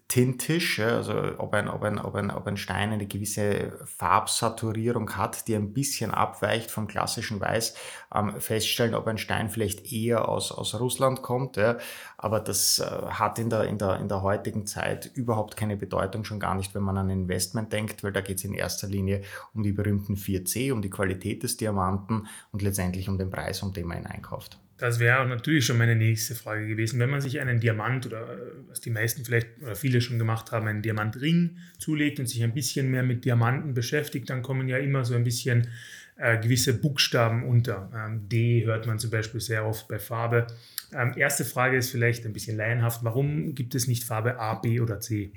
tintisch, 0.09 0.79
ja, 0.79 0.97
also 0.97 1.15
ob 1.39 1.55
ein, 1.55 1.69
ob, 1.69 1.83
ein, 1.83 1.99
ob, 1.99 2.15
ein, 2.15 2.31
ob 2.31 2.47
ein 2.47 2.57
Stein 2.57 2.93
eine 2.93 3.07
gewisse 3.07 3.73
Farbsaturierung 3.85 5.17
hat, 5.17 5.49
die 5.49 5.55
ein 5.55 5.73
bisschen 5.73 6.11
abweicht 6.11 6.71
vom 6.71 6.87
klassischen 6.87 7.41
Weiß, 7.41 7.75
ähm, 8.15 8.41
feststellen, 8.41 8.95
ob 8.95 9.07
ein 9.07 9.19
Stein 9.19 9.51
vielleicht 9.51 9.93
eher 9.93 10.29
aus, 10.29 10.53
aus 10.53 10.79
Russland 10.79 11.23
kommt. 11.23 11.57
Ja. 11.57 11.79
Aber 12.19 12.41
das 12.41 12.79
äh, 12.79 12.85
hat 12.85 13.39
in 13.39 13.51
der, 13.51 13.65
in, 13.65 13.79
der, 13.79 13.99
in 13.99 14.09
der 14.09 14.23
heutigen 14.23 14.67
Zeit 14.67 15.11
überhaupt 15.15 15.57
keine 15.57 15.77
Bedeutung, 15.77 16.25
schon 16.25 16.41
gar 16.41 16.55
nicht, 16.55 16.75
wenn 16.75 16.83
man 16.83 16.99
an 16.99 17.11
Investment 17.11 17.73
denkt, 17.73 18.05
weil 18.05 18.13
da 18.13 18.21
geht 18.21 18.39
es 18.39 18.45
in 18.45 18.55
erster 18.55 18.87
Linie 18.87 19.23
um 19.55 19.63
die 19.63 19.73
berühmten 19.73 20.15
4C, 20.15 20.73
um 20.73 20.83
die 20.83 20.91
Qualität 20.91 21.43
des 21.43 21.57
Diamanten 21.57 22.29
und 22.53 22.63
letztendlich 22.63 23.09
um 23.09 23.19
den 23.19 23.31
Preis, 23.31 23.63
um 23.63 23.73
den 23.73 23.87
man 23.87 23.99
ihn 23.99 24.07
einkauft. 24.07 24.60
Das 24.81 24.99
wäre 24.99 25.27
natürlich 25.29 25.67
schon 25.67 25.77
meine 25.77 25.95
nächste 25.95 26.35
Frage 26.35 26.67
gewesen. 26.67 26.99
Wenn 26.99 27.11
man 27.11 27.21
sich 27.21 27.39
einen 27.39 27.61
Diamant 27.61 28.07
oder 28.07 28.39
was 28.67 28.81
die 28.81 28.89
meisten 28.89 29.27
vielleicht 29.27 29.49
oder 29.61 29.77
viele 29.77 30.01
schon 30.01 30.19
gemacht 30.19 30.53
haben, 30.53 30.67
einen 30.69 30.81
Diamantring 30.81 31.59
zulegt 31.79 32.19
und 32.19 32.27
sich 32.27 32.43
ein 32.43 32.55
bisschen 32.55 32.91
mehr 32.91 33.03
mit 33.03 33.27
Diamanten 33.27 33.75
beschäftigt, 33.75 34.31
dann 34.31 34.41
kommen 34.41 34.69
ja 34.69 34.79
immer 34.79 35.05
so 35.05 35.15
ein 35.15 35.23
bisschen 35.23 35.69
äh, 36.17 36.39
gewisse 36.39 36.73
Buchstaben 36.81 37.45
unter. 37.45 37.91
Ähm, 37.95 38.27
D 38.31 38.65
hört 38.65 38.87
man 38.87 38.99
zum 38.99 39.11
Beispiel 39.11 39.43
sehr 39.43 39.67
oft 39.67 39.87
bei 39.87 39.99
Farbe. 39.99 40.47
Ähm, 40.95 41.13
erste 41.15 41.45
Frage 41.45 41.77
ist 41.77 41.91
vielleicht 41.91 42.25
ein 42.25 42.33
bisschen 42.33 42.57
laienhaft. 42.57 43.05
Warum 43.05 43.55
gibt 43.55 43.75
es 43.75 43.87
nicht 43.87 44.05
Farbe 44.05 44.39
A, 44.39 44.55
B 44.55 44.81
oder 44.81 44.99
C? 44.99 45.31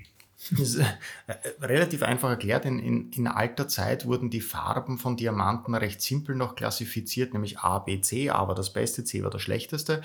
Äh, 1.28 1.34
relativ 1.62 2.04
einfach 2.04 2.30
erklärt. 2.30 2.66
In, 2.66 2.80
in, 2.80 3.12
in, 3.12 3.28
alter 3.28 3.68
Zeit 3.68 4.06
wurden 4.06 4.30
die 4.30 4.42
Farben 4.42 4.98
von 4.98 5.16
Diamanten 5.16 5.74
recht 5.74 6.02
simpel 6.02 6.36
noch 6.36 6.56
klassifiziert, 6.56 7.34
nämlich 7.34 7.60
A, 7.60 7.80
B, 7.80 8.02
C. 8.02 8.30
A 8.30 8.48
war 8.48 8.56
das 8.56 8.74
Beste, 8.74 9.04
C 9.06 9.24
war 9.24 9.30
das 9.30 9.42
Schlechteste. 9.42 10.02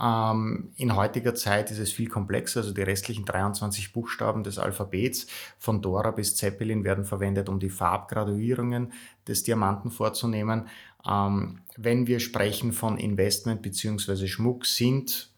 Ähm, 0.00 0.70
in 0.76 0.94
heutiger 0.94 1.34
Zeit 1.34 1.70
ist 1.70 1.78
es 1.78 1.92
viel 1.92 2.08
komplexer. 2.08 2.60
Also 2.60 2.72
die 2.72 2.82
restlichen 2.82 3.24
23 3.24 3.92
Buchstaben 3.92 4.44
des 4.44 4.58
Alphabets 4.58 5.26
von 5.58 5.82
Dora 5.82 6.12
bis 6.12 6.36
Zeppelin 6.36 6.84
werden 6.84 7.04
verwendet, 7.04 7.48
um 7.48 7.58
die 7.58 7.70
Farbgraduierungen 7.70 8.92
des 9.26 9.42
Diamanten 9.42 9.90
vorzunehmen. 9.90 10.68
Ähm, 11.06 11.60
wenn 11.76 12.06
wir 12.06 12.20
sprechen 12.20 12.72
von 12.72 12.96
Investment 12.96 13.62
bzw. 13.62 14.26
Schmuck, 14.26 14.66
sind 14.66 15.29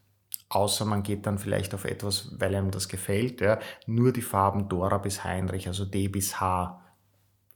außer 0.54 0.84
man 0.84 1.02
geht 1.02 1.26
dann 1.26 1.38
vielleicht 1.38 1.74
auf 1.74 1.84
etwas, 1.84 2.34
weil 2.38 2.54
einem 2.54 2.70
das 2.70 2.88
gefällt, 2.88 3.40
ja, 3.40 3.58
nur 3.86 4.12
die 4.12 4.22
Farben 4.22 4.68
Dora 4.68 4.98
bis 4.98 5.24
Heinrich, 5.24 5.66
also 5.66 5.84
D 5.84 6.08
bis 6.08 6.40
H 6.40 6.78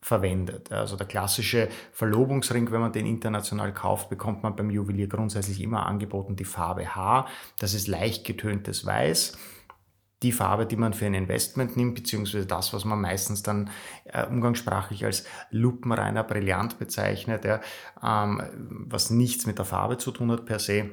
verwendet. 0.00 0.72
Also 0.72 0.96
der 0.96 1.06
klassische 1.06 1.68
Verlobungsring, 1.92 2.70
wenn 2.70 2.80
man 2.80 2.92
den 2.92 3.06
international 3.06 3.74
kauft, 3.74 4.08
bekommt 4.08 4.42
man 4.42 4.56
beim 4.56 4.70
Juwelier 4.70 5.08
grundsätzlich 5.08 5.60
immer 5.60 5.84
angeboten 5.84 6.36
die 6.36 6.44
Farbe 6.44 6.94
H. 6.94 7.26
Das 7.58 7.74
ist 7.74 7.88
leicht 7.88 8.24
getöntes 8.24 8.86
Weiß. 8.86 9.36
Die 10.22 10.32
Farbe, 10.32 10.64
die 10.64 10.76
man 10.76 10.94
für 10.94 11.04
ein 11.04 11.14
Investment 11.14 11.76
nimmt, 11.76 11.96
beziehungsweise 11.96 12.46
das, 12.46 12.72
was 12.72 12.86
man 12.86 13.00
meistens 13.00 13.42
dann 13.42 13.68
äh, 14.04 14.24
umgangssprachlich 14.26 15.04
als 15.04 15.26
lupenreiner 15.50 16.24
Brillant 16.24 16.78
bezeichnet, 16.78 17.44
ja, 17.44 17.60
ähm, 18.02 18.40
was 18.88 19.10
nichts 19.10 19.44
mit 19.44 19.58
der 19.58 19.66
Farbe 19.66 19.98
zu 19.98 20.12
tun 20.12 20.32
hat 20.32 20.46
per 20.46 20.58
se 20.58 20.90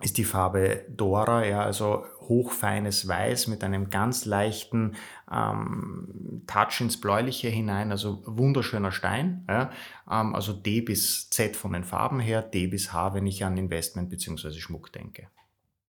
ist 0.00 0.16
die 0.16 0.24
Farbe 0.24 0.84
Dora, 0.88 1.44
ja, 1.44 1.62
also 1.62 2.04
hochfeines 2.20 3.08
Weiß 3.08 3.46
mit 3.48 3.64
einem 3.64 3.90
ganz 3.90 4.24
leichten 4.26 4.94
ähm, 5.30 6.42
Touch 6.46 6.80
ins 6.80 7.00
Bläuliche 7.00 7.48
hinein, 7.48 7.90
also 7.90 8.22
wunderschöner 8.26 8.92
Stein. 8.92 9.44
Ja, 9.48 9.70
ähm, 10.10 10.34
also 10.34 10.52
D 10.52 10.82
bis 10.82 11.30
Z 11.30 11.56
von 11.56 11.72
den 11.72 11.84
Farben 11.84 12.20
her, 12.20 12.42
D 12.42 12.66
bis 12.68 12.92
H, 12.92 13.14
wenn 13.14 13.26
ich 13.26 13.44
an 13.44 13.56
Investment 13.56 14.10
bzw. 14.10 14.52
Schmuck 14.52 14.92
denke. 14.92 15.28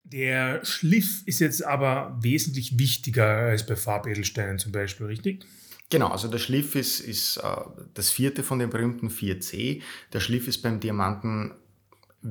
Der 0.04 0.64
Schliff 0.64 1.26
ist 1.26 1.40
jetzt 1.40 1.64
aber 1.64 2.16
wesentlich 2.20 2.78
wichtiger 2.78 3.26
als 3.26 3.66
bei 3.66 3.74
Farbedelsteinen 3.74 4.58
zum 4.58 4.70
Beispiel, 4.70 5.06
richtig? 5.06 5.44
Genau, 5.90 6.08
also 6.08 6.28
der 6.28 6.38
Schliff 6.38 6.74
ist, 6.76 7.00
ist 7.00 7.38
äh, 7.38 7.56
das 7.94 8.10
vierte 8.10 8.42
von 8.42 8.58
den 8.58 8.70
berühmten 8.70 9.08
4C. 9.08 9.82
Der 10.12 10.20
Schliff 10.20 10.46
ist 10.46 10.62
beim 10.62 10.78
Diamanten 10.78 11.54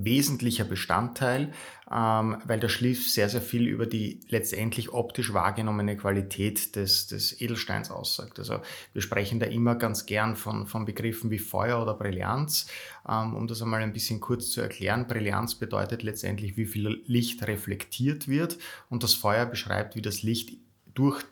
wesentlicher 0.03 0.65
Bestandteil, 0.65 1.51
ähm, 1.91 2.37
weil 2.45 2.59
der 2.59 2.69
Schliff 2.69 3.09
sehr, 3.09 3.29
sehr 3.29 3.41
viel 3.41 3.67
über 3.67 3.85
die 3.85 4.19
letztendlich 4.29 4.91
optisch 4.91 5.33
wahrgenommene 5.33 5.95
Qualität 5.97 6.75
des, 6.75 7.07
des 7.07 7.39
Edelsteins 7.41 7.91
aussagt. 7.91 8.39
Also 8.39 8.61
wir 8.93 9.01
sprechen 9.01 9.39
da 9.39 9.45
immer 9.45 9.75
ganz 9.75 10.05
gern 10.05 10.35
von, 10.35 10.67
von 10.67 10.85
Begriffen 10.85 11.31
wie 11.31 11.39
Feuer 11.39 11.81
oder 11.81 11.93
Brillanz. 11.93 12.67
Ähm, 13.07 13.35
um 13.35 13.47
das 13.47 13.61
einmal 13.61 13.81
ein 13.81 13.93
bisschen 13.93 14.19
kurz 14.19 14.51
zu 14.51 14.61
erklären, 14.61 15.07
Brillanz 15.07 15.55
bedeutet 15.55 16.03
letztendlich, 16.03 16.57
wie 16.57 16.65
viel 16.65 17.01
Licht 17.05 17.45
reflektiert 17.47 18.27
wird 18.27 18.57
und 18.89 19.03
das 19.03 19.13
Feuer 19.13 19.45
beschreibt, 19.45 19.95
wie 19.95 20.01
das 20.01 20.23
Licht 20.23 20.57
durch 20.93 21.23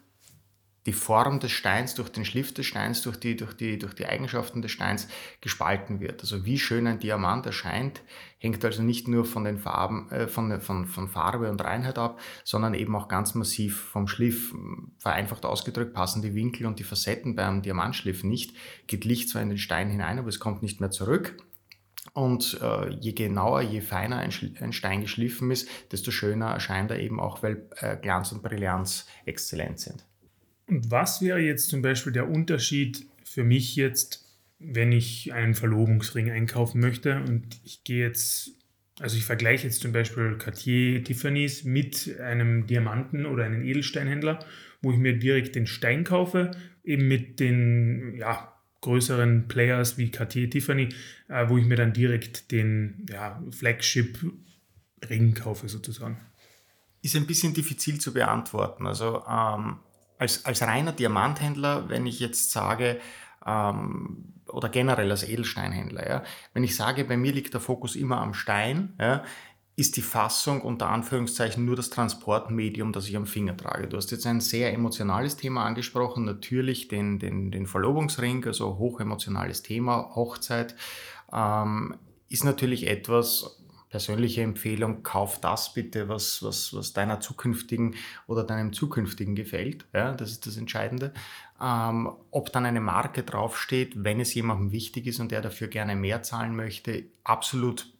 die 0.85 0.93
Form 0.93 1.39
des 1.39 1.51
Steins, 1.51 1.95
durch 1.95 2.09
den 2.09 2.25
Schliff 2.25 2.53
des 2.53 2.65
Steins, 2.65 3.01
durch 3.01 3.17
die, 3.17 3.35
durch, 3.35 3.53
die, 3.53 3.77
durch 3.77 3.93
die 3.93 4.05
Eigenschaften 4.05 4.61
des 4.61 4.71
Steins 4.71 5.07
gespalten 5.39 5.99
wird. 5.99 6.21
Also 6.21 6.45
wie 6.45 6.59
schön 6.59 6.87
ein 6.87 6.99
Diamant 6.99 7.45
erscheint, 7.45 8.01
hängt 8.37 8.63
also 8.65 8.83
nicht 8.83 9.07
nur 9.07 9.23
von 9.23 9.45
den 9.45 9.57
Farben, 9.57 10.11
äh, 10.11 10.27
von, 10.27 10.59
von, 10.59 10.85
von 10.85 11.07
Farbe 11.07 11.49
und 11.49 11.63
Reinheit 11.63 11.97
ab, 11.97 12.19
sondern 12.43 12.73
eben 12.73 12.95
auch 12.95 13.07
ganz 13.07 13.33
massiv 13.35 13.79
vom 13.79 14.07
Schliff. 14.07 14.53
Vereinfacht 14.97 15.45
ausgedrückt 15.45 15.93
passen 15.93 16.21
die 16.21 16.35
Winkel 16.35 16.65
und 16.65 16.79
die 16.79 16.83
Facetten 16.83 17.35
beim 17.35 17.61
Diamantschliff 17.61 18.23
nicht. 18.23 18.55
Geht 18.87 19.05
Licht 19.05 19.29
zwar 19.29 19.41
in 19.41 19.49
den 19.49 19.57
Stein 19.57 19.89
hinein, 19.89 20.19
aber 20.19 20.27
es 20.27 20.39
kommt 20.39 20.61
nicht 20.61 20.81
mehr 20.81 20.91
zurück. 20.91 21.37
Und 22.11 22.59
äh, 22.61 22.89
je 22.89 23.13
genauer, 23.13 23.61
je 23.61 23.81
feiner 23.81 24.17
ein, 24.17 24.31
ein, 24.59 24.73
Stein 24.73 25.01
geschliffen 25.01 25.49
ist, 25.49 25.67
desto 25.91 26.11
schöner 26.11 26.47
erscheint 26.47 26.91
er 26.91 26.99
eben 26.99 27.19
auch, 27.19 27.41
weil 27.41 27.69
äh, 27.77 27.97
Glanz 27.97 28.31
und 28.33 28.43
Brillanz 28.43 29.07
exzellent 29.25 29.79
sind. 29.79 30.05
Und 30.73 30.89
was 30.89 31.21
wäre 31.21 31.39
jetzt 31.39 31.69
zum 31.69 31.83
Beispiel 31.83 32.11
der 32.11 32.27
Unterschied 32.27 33.05
für 33.23 33.43
mich 33.43 33.75
jetzt, 33.75 34.25
wenn 34.57 34.91
ich 34.91 35.31
einen 35.31 35.53
Verlobungsring 35.53 36.31
einkaufen 36.31 36.81
möchte 36.81 37.21
und 37.21 37.61
ich 37.63 37.83
gehe 37.83 38.07
jetzt, 38.07 38.53
also 38.99 39.15
ich 39.15 39.23
vergleiche 39.23 39.67
jetzt 39.67 39.81
zum 39.81 39.91
Beispiel 39.91 40.35
Cartier 40.39 41.03
Tiffany's 41.03 41.63
mit 41.63 42.19
einem 42.19 42.65
Diamanten 42.65 43.27
oder 43.27 43.45
einem 43.45 43.61
Edelsteinhändler, 43.61 44.39
wo 44.81 44.91
ich 44.91 44.97
mir 44.97 45.15
direkt 45.15 45.53
den 45.53 45.67
Stein 45.67 46.05
kaufe, 46.05 46.49
eben 46.83 47.07
mit 47.07 47.39
den 47.39 48.15
ja, 48.17 48.51
größeren 48.81 49.47
Players 49.47 49.99
wie 49.99 50.09
Cartier 50.09 50.49
Tiffany, 50.49 50.89
äh, 51.27 51.49
wo 51.49 51.59
ich 51.59 51.65
mir 51.65 51.75
dann 51.75 51.93
direkt 51.93 52.51
den 52.51 53.05
ja, 53.11 53.43
Flagship 53.51 54.17
Ring 55.07 55.35
kaufe 55.35 55.69
sozusagen. 55.69 56.17
Ist 57.03 57.15
ein 57.15 57.27
bisschen 57.27 57.53
diffizil 57.53 57.99
zu 57.99 58.11
beantworten. 58.11 58.87
Also 58.87 59.21
ähm 59.29 59.75
als, 60.23 60.45
als 60.45 60.61
reiner 60.61 60.93
Diamanthändler, 60.93 61.89
wenn 61.89 62.05
ich 62.05 62.19
jetzt 62.19 62.51
sage, 62.51 62.99
ähm, 63.45 64.33
oder 64.47 64.69
generell 64.69 65.11
als 65.11 65.23
Edelsteinhändler, 65.23 66.07
ja, 66.07 66.23
wenn 66.53 66.63
ich 66.63 66.75
sage, 66.75 67.03
bei 67.03 67.17
mir 67.17 67.33
liegt 67.33 67.53
der 67.53 67.61
Fokus 67.61 67.95
immer 67.97 68.21
am 68.21 68.33
Stein, 68.33 68.93
ja, 68.99 69.23
ist 69.75 69.97
die 69.97 70.01
Fassung 70.01 70.61
unter 70.61 70.89
Anführungszeichen 70.89 71.65
nur 71.65 71.75
das 71.75 71.89
Transportmedium, 71.89 72.93
das 72.93 73.09
ich 73.09 73.17
am 73.17 73.25
Finger 73.25 73.57
trage. 73.57 73.87
Du 73.87 73.97
hast 73.97 74.11
jetzt 74.11 74.25
ein 74.27 74.39
sehr 74.39 74.71
emotionales 74.71 75.35
Thema 75.35 75.65
angesprochen, 75.65 76.23
natürlich 76.23 76.87
den, 76.87 77.19
den, 77.19 77.51
den 77.51 77.67
Verlobungsring, 77.67 78.45
also 78.45 78.77
hochemotionales 78.77 79.61
Thema, 79.61 80.11
Hochzeit, 80.15 80.75
ähm, 81.33 81.95
ist 82.29 82.45
natürlich 82.45 82.87
etwas, 82.87 83.62
persönliche 83.93 84.41
Empfehlung, 84.41 85.03
kauf 85.03 85.39
das 85.39 85.71
bitte, 85.71 86.09
was, 86.09 86.41
was, 86.41 86.73
was 86.73 86.93
deiner 86.93 87.19
zukünftigen 87.19 87.93
oder 88.25 88.43
deinem 88.43 88.73
zukünftigen 88.73 89.35
gefällt. 89.35 89.85
Ja, 89.93 90.13
das 90.13 90.31
ist 90.31 90.47
das 90.47 90.57
Entscheidende. 90.57 91.13
Ähm, 91.61 92.11
ob 92.31 92.51
dann 92.51 92.65
eine 92.65 92.81
Marke 92.81 93.21
draufsteht, 93.21 93.93
wenn 93.95 94.19
es 94.19 94.33
jemandem 94.33 94.71
wichtig 94.71 95.05
ist 95.05 95.19
und 95.19 95.31
der 95.31 95.41
dafür 95.41 95.67
gerne 95.67 95.95
mehr 95.95 96.23
zahlen 96.23 96.55
möchte, 96.55 97.03
absolut, 97.23 97.93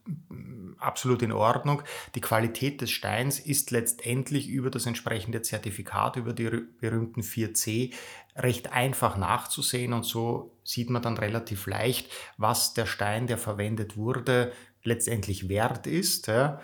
absolut 0.80 1.22
in 1.22 1.32
Ordnung. 1.32 1.84
Die 2.16 2.22
Qualität 2.22 2.82
des 2.82 2.90
Steins 2.90 3.40
ist 3.40 3.70
letztendlich 3.70 4.50
über 4.50 4.72
das 4.72 4.88
entsprechende 4.88 5.44
Zertifikat, 5.44 6.16
über 6.16 6.34
die 6.34 6.50
berühmten 6.82 7.22
4C, 7.22 7.94
recht 8.36 8.74
einfach 8.74 9.16
nachzusehen 9.16 9.94
und 9.94 10.06
so 10.06 10.58
sieht 10.64 10.90
man 10.90 11.04
dann 11.04 11.18
relativ 11.18 11.68
leicht, 11.68 12.10
was 12.38 12.74
der 12.74 12.88
Stein, 12.88 13.28
der 13.28 13.38
verwendet 13.38 13.96
wurde, 13.96 14.52
letztendlich 14.84 15.50
wert 15.50 15.88
ist. 15.88 16.28
Ja. 16.28 16.60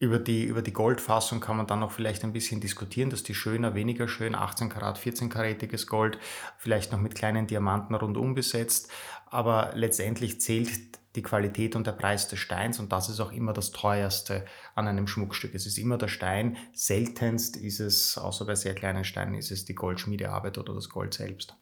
Über 0.00 0.20
die, 0.20 0.44
über 0.44 0.62
die 0.62 0.72
Goldfassung 0.72 1.40
kann 1.40 1.56
man 1.56 1.66
dann 1.66 1.80
noch 1.80 1.90
vielleicht 1.90 2.22
ein 2.22 2.32
bisschen 2.32 2.60
diskutieren, 2.60 3.10
dass 3.10 3.24
die 3.24 3.34
schöner, 3.34 3.74
weniger 3.74 4.06
schön, 4.06 4.36
18 4.36 4.68
Karat, 4.68 4.96
14 4.96 5.28
karätiges 5.28 5.88
Gold, 5.88 6.18
vielleicht 6.56 6.92
noch 6.92 7.00
mit 7.00 7.16
kleinen 7.16 7.48
Diamanten 7.48 7.96
rundum 7.96 8.34
besetzt. 8.34 8.92
Aber 9.26 9.72
letztendlich 9.74 10.40
zählt 10.40 10.98
die 11.16 11.22
Qualität 11.22 11.74
und 11.74 11.86
der 11.86 11.92
Preis 11.92 12.28
des 12.28 12.38
Steins 12.38 12.78
und 12.78 12.92
das 12.92 13.08
ist 13.08 13.18
auch 13.18 13.32
immer 13.32 13.52
das 13.52 13.72
teuerste 13.72 14.44
an 14.76 14.86
einem 14.86 15.08
Schmuckstück. 15.08 15.52
Es 15.54 15.66
ist 15.66 15.78
immer 15.78 15.98
der 15.98 16.06
Stein. 16.06 16.56
Seltenst 16.72 17.56
ist 17.56 17.80
es, 17.80 18.16
außer 18.16 18.44
bei 18.44 18.54
sehr 18.54 18.74
kleinen 18.74 19.04
Steinen, 19.04 19.34
ist 19.34 19.50
es 19.50 19.64
die 19.64 19.74
Goldschmiedearbeit 19.74 20.58
oder 20.58 20.74
das 20.74 20.88
Gold 20.88 21.14
selbst. 21.14 21.56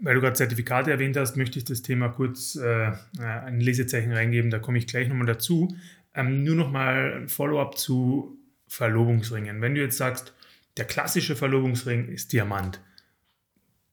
Weil 0.00 0.14
du 0.14 0.20
gerade 0.20 0.36
Zertifikate 0.36 0.90
erwähnt 0.90 1.16
hast, 1.16 1.36
möchte 1.36 1.58
ich 1.58 1.64
das 1.64 1.82
Thema 1.82 2.08
kurz 2.08 2.56
äh, 2.56 2.92
ein 3.18 3.60
Lesezeichen 3.60 4.12
reingeben, 4.12 4.50
da 4.50 4.58
komme 4.58 4.78
ich 4.78 4.86
gleich 4.86 5.08
nochmal 5.08 5.26
dazu. 5.26 5.76
Ähm, 6.14 6.44
nur 6.44 6.54
nochmal 6.54 7.14
ein 7.14 7.28
Follow-up 7.28 7.76
zu 7.76 8.38
Verlobungsringen. 8.68 9.60
Wenn 9.60 9.74
du 9.74 9.80
jetzt 9.80 9.96
sagst, 9.96 10.32
der 10.76 10.84
klassische 10.84 11.34
Verlobungsring 11.34 12.08
ist 12.08 12.32
Diamant, 12.32 12.80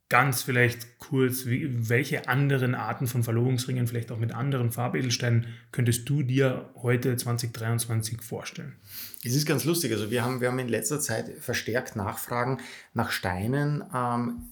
ganz 0.09 0.43
vielleicht 0.43 0.99
kurz, 0.99 1.45
wie, 1.45 1.89
welche 1.89 2.27
anderen 2.27 2.75
Arten 2.75 3.07
von 3.07 3.23
Verlobungsringen, 3.23 3.87
vielleicht 3.87 4.11
auch 4.11 4.19
mit 4.19 4.33
anderen 4.33 4.71
Farbedelsteinen, 4.71 5.47
könntest 5.71 6.07
du 6.07 6.21
dir 6.21 6.69
heute 6.75 7.17
2023 7.17 8.21
vorstellen? 8.21 8.75
Es 9.23 9.35
ist 9.35 9.47
ganz 9.47 9.63
lustig. 9.65 9.91
Also 9.91 10.11
wir 10.11 10.23
haben, 10.23 10.41
wir 10.41 10.49
haben 10.49 10.59
in 10.59 10.67
letzter 10.67 10.99
Zeit 10.99 11.31
verstärkt 11.39 11.95
Nachfragen 11.95 12.59
nach 12.93 13.11
Steinen. 13.11 13.83
Ähm, 13.93 14.43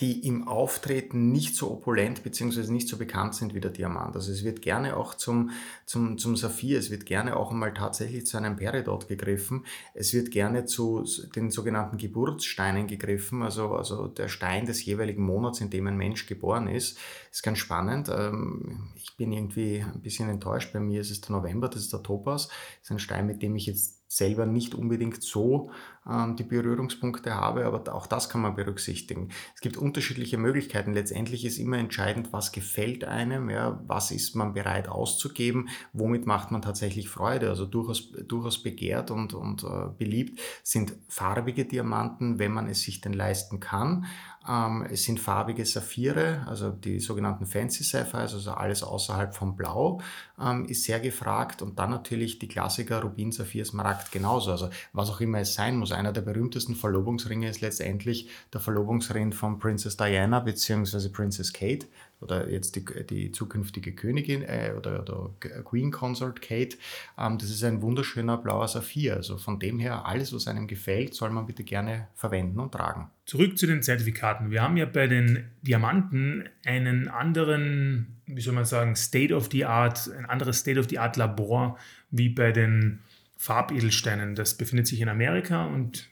die 0.00 0.26
im 0.26 0.48
Auftreten 0.48 1.30
nicht 1.30 1.54
so 1.56 1.70
opulent 1.70 2.22
bzw. 2.22 2.70
nicht 2.72 2.88
so 2.88 2.96
bekannt 2.96 3.34
sind 3.34 3.54
wie 3.54 3.60
der 3.60 3.70
Diamant. 3.70 4.16
Also 4.16 4.32
es 4.32 4.42
wird 4.44 4.62
gerne 4.62 4.96
auch 4.96 5.14
zum, 5.14 5.50
zum, 5.84 6.16
zum 6.16 6.36
Saphir, 6.36 6.78
es 6.78 6.90
wird 6.90 7.04
gerne 7.04 7.36
auch 7.36 7.50
einmal 7.50 7.74
tatsächlich 7.74 8.26
zu 8.26 8.38
einem 8.38 8.56
Peridot 8.56 9.08
gegriffen, 9.08 9.66
es 9.92 10.14
wird 10.14 10.30
gerne 10.30 10.64
zu 10.64 11.04
den 11.36 11.50
sogenannten 11.50 11.98
Geburtssteinen 11.98 12.86
gegriffen, 12.86 13.42
also, 13.42 13.74
also 13.74 14.06
der 14.06 14.28
Stein 14.28 14.64
des 14.64 14.84
jeweiligen 14.84 15.22
Monats, 15.22 15.60
in 15.60 15.68
dem 15.68 15.86
ein 15.86 15.96
Mensch 15.96 16.26
geboren 16.26 16.68
ist. 16.68 16.98
Ist 17.30 17.42
ganz 17.42 17.58
spannend. 17.58 18.08
Ähm, 18.08 18.88
ich 18.96 19.16
bin 19.16 19.32
irgendwie 19.32 19.82
ein 19.82 20.00
bisschen 20.00 20.28
enttäuscht. 20.30 20.72
Bei 20.72 20.80
mir 20.80 21.02
ist 21.02 21.10
es 21.10 21.20
der 21.20 21.36
November, 21.36 21.68
das 21.68 21.82
ist 21.82 21.92
der 21.92 22.02
Topaz. 22.02 22.48
Das 22.48 22.56
ist 22.84 22.90
ein 22.90 22.98
Stein, 22.98 23.26
mit 23.26 23.42
dem 23.42 23.54
ich 23.54 23.66
jetzt 23.66 23.99
selber 24.10 24.44
nicht 24.44 24.74
unbedingt 24.74 25.22
so 25.22 25.70
ähm, 26.04 26.34
die 26.34 26.42
Berührungspunkte 26.42 27.36
habe, 27.36 27.64
aber 27.64 27.94
auch 27.94 28.08
das 28.08 28.28
kann 28.28 28.40
man 28.40 28.56
berücksichtigen. 28.56 29.28
Es 29.54 29.60
gibt 29.60 29.76
unterschiedliche 29.76 30.36
Möglichkeiten. 30.36 30.92
Letztendlich 30.92 31.44
ist 31.44 31.58
immer 31.58 31.78
entscheidend, 31.78 32.32
was 32.32 32.50
gefällt 32.50 33.04
einem, 33.04 33.50
ja, 33.50 33.80
was 33.86 34.10
ist 34.10 34.34
man 34.34 34.52
bereit 34.52 34.88
auszugeben, 34.88 35.68
womit 35.92 36.26
macht 36.26 36.50
man 36.50 36.60
tatsächlich 36.60 37.08
Freude. 37.08 37.50
Also 37.50 37.66
durchaus, 37.66 38.10
durchaus 38.26 38.64
begehrt 38.64 39.12
und, 39.12 39.32
und 39.32 39.62
äh, 39.62 39.86
beliebt 39.96 40.40
sind 40.64 40.92
farbige 41.06 41.64
Diamanten, 41.64 42.40
wenn 42.40 42.52
man 42.52 42.66
es 42.66 42.80
sich 42.80 43.00
denn 43.00 43.12
leisten 43.12 43.60
kann. 43.60 44.06
Ähm, 44.48 44.86
es 44.90 45.04
sind 45.04 45.20
farbige 45.20 45.64
Saphire, 45.66 46.46
also 46.48 46.70
die 46.70 46.98
sogenannten 46.98 47.46
Fancy 47.46 47.84
Sapphires, 47.84 48.34
also 48.34 48.52
alles 48.52 48.82
außerhalb 48.82 49.34
von 49.34 49.54
Blau, 49.54 50.00
ähm, 50.40 50.66
ist 50.66 50.84
sehr 50.84 51.00
gefragt. 51.00 51.62
Und 51.62 51.78
dann 51.78 51.90
natürlich 51.90 52.38
die 52.38 52.48
Klassiker 52.48 53.02
Rubin, 53.02 53.32
Saphir, 53.32 53.64
Smaragd 53.64 54.12
genauso. 54.12 54.50
Also 54.50 54.70
was 54.92 55.10
auch 55.10 55.20
immer 55.20 55.40
es 55.40 55.54
sein 55.54 55.76
muss. 55.76 55.92
Einer 55.92 56.12
der 56.12 56.22
berühmtesten 56.22 56.74
Verlobungsringe 56.74 57.48
ist 57.48 57.60
letztendlich 57.60 58.28
der 58.52 58.60
Verlobungsring 58.60 59.32
von 59.32 59.58
Princess 59.58 59.96
Diana 59.96 60.40
bzw. 60.40 61.08
Princess 61.08 61.52
Kate 61.52 61.86
oder 62.20 62.50
jetzt 62.50 62.76
die, 62.76 62.84
die 63.06 63.32
zukünftige 63.32 63.92
Königin 63.94 64.42
äh, 64.42 64.72
oder, 64.76 65.00
oder, 65.00 65.30
Queen 65.64 65.90
Consort 65.90 66.42
Kate. 66.42 66.76
Ähm, 67.18 67.38
das 67.38 67.50
ist 67.50 67.64
ein 67.64 67.82
wunderschöner 67.82 68.36
blauer 68.36 68.68
Saphir. 68.68 69.16
Also 69.16 69.38
von 69.38 69.58
dem 69.58 69.78
her, 69.78 70.06
alles, 70.06 70.32
was 70.34 70.46
einem 70.46 70.66
gefällt, 70.66 71.14
soll 71.14 71.30
man 71.30 71.46
bitte 71.46 71.64
gerne 71.64 72.08
verwenden 72.14 72.60
und 72.60 72.72
tragen. 72.72 73.10
Zurück 73.24 73.56
zu 73.58 73.66
den 73.66 73.82
Zertifikaten. 73.82 74.50
Wir 74.50 74.62
haben 74.62 74.76
ja 74.76 74.86
bei 74.86 75.06
den 75.06 75.50
Diamanten 75.62 76.48
einen 76.64 77.08
anderen, 77.08 78.19
wie 78.34 78.40
soll 78.40 78.54
man 78.54 78.64
sagen, 78.64 78.96
State 78.96 79.34
of 79.34 79.48
the 79.52 79.64
Art, 79.64 80.10
ein 80.16 80.26
anderes 80.26 80.58
State 80.58 80.78
of 80.78 80.88
the 80.88 80.98
Art 80.98 81.16
Labor 81.16 81.78
wie 82.10 82.28
bei 82.28 82.52
den 82.52 83.00
Farbedelsteinen. 83.36 84.34
Das 84.34 84.56
befindet 84.56 84.86
sich 84.86 85.00
in 85.00 85.08
Amerika 85.08 85.66
und 85.66 86.08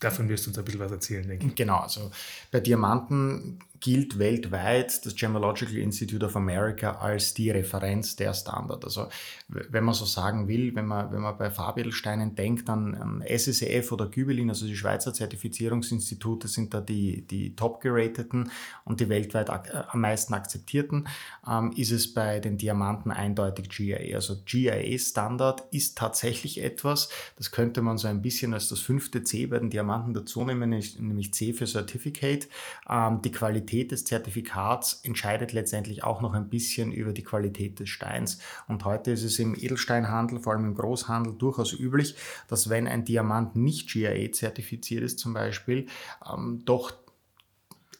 davon 0.00 0.28
wirst 0.28 0.46
du 0.46 0.50
uns 0.50 0.58
ein 0.58 0.64
bisschen 0.64 0.80
was 0.80 0.92
erzählen, 0.92 1.26
denke 1.28 1.46
ich. 1.46 1.54
Genau, 1.54 1.78
also 1.78 2.10
bei 2.50 2.60
Diamanten 2.60 3.58
gilt 3.80 4.18
weltweit 4.18 5.04
das 5.06 5.16
Gemological 5.16 5.76
Institute 5.76 6.24
of 6.24 6.36
America 6.36 6.92
als 6.92 7.32
die 7.32 7.50
Referenz 7.50 8.14
der 8.14 8.34
Standard. 8.34 8.84
Also 8.84 9.08
wenn 9.48 9.84
man 9.84 9.94
so 9.94 10.04
sagen 10.04 10.48
will, 10.48 10.74
wenn 10.74 10.86
man, 10.86 11.10
wenn 11.10 11.22
man 11.22 11.36
bei 11.38 11.50
Farbedelsteinen 11.50 12.34
denkt 12.34 12.68
an, 12.68 12.94
an 12.94 13.24
SSEF 13.26 13.90
oder 13.90 14.06
Gübelin, 14.06 14.50
also 14.50 14.66
die 14.66 14.76
Schweizer 14.76 15.14
Zertifizierungsinstitute 15.14 16.46
sind 16.46 16.74
da 16.74 16.82
die, 16.82 17.22
die 17.22 17.56
top-gerateten 17.56 18.50
und 18.84 19.00
die 19.00 19.08
weltweit 19.08 19.48
äh, 19.48 19.82
am 19.88 20.02
meisten 20.02 20.34
akzeptierten, 20.34 21.08
ähm, 21.48 21.72
ist 21.74 21.90
es 21.90 22.12
bei 22.12 22.38
den 22.38 22.58
Diamanten 22.58 23.10
eindeutig 23.10 23.70
GIA. 23.70 24.14
Also 24.14 24.36
GIA-Standard 24.44 25.64
ist 25.70 25.96
tatsächlich 25.96 26.62
etwas, 26.62 27.08
das 27.36 27.50
könnte 27.50 27.80
man 27.80 27.96
so 27.96 28.08
ein 28.08 28.20
bisschen 28.20 28.52
als 28.52 28.68
das 28.68 28.80
fünfte 28.80 29.24
C 29.24 29.46
bei 29.46 29.58
den 29.58 29.70
Diamanten 29.70 30.12
dazu 30.12 30.44
nehmen, 30.44 30.68
nämlich 30.68 31.32
C 31.32 31.54
für 31.54 31.66
Certificate. 31.66 32.46
Ähm, 32.86 33.22
die 33.22 33.30
Qualität 33.30 33.69
Qualität 33.70 33.92
des 33.92 34.04
Zertifikats 34.04 35.00
entscheidet 35.04 35.52
letztendlich 35.52 36.02
auch 36.02 36.20
noch 36.20 36.34
ein 36.34 36.48
bisschen 36.48 36.90
über 36.90 37.12
die 37.12 37.22
Qualität 37.22 37.78
des 37.78 37.88
Steins. 37.88 38.40
Und 38.66 38.84
heute 38.84 39.12
ist 39.12 39.22
es 39.22 39.38
im 39.38 39.54
Edelsteinhandel, 39.54 40.40
vor 40.40 40.54
allem 40.54 40.64
im 40.64 40.74
Großhandel, 40.74 41.34
durchaus 41.34 41.72
üblich, 41.72 42.16
dass 42.48 42.68
wenn 42.68 42.88
ein 42.88 43.04
Diamant 43.04 43.54
nicht 43.54 43.88
GIA-zertifiziert 43.88 45.04
ist 45.04 45.20
zum 45.20 45.34
Beispiel, 45.34 45.86
ähm, 46.28 46.62
doch 46.64 46.92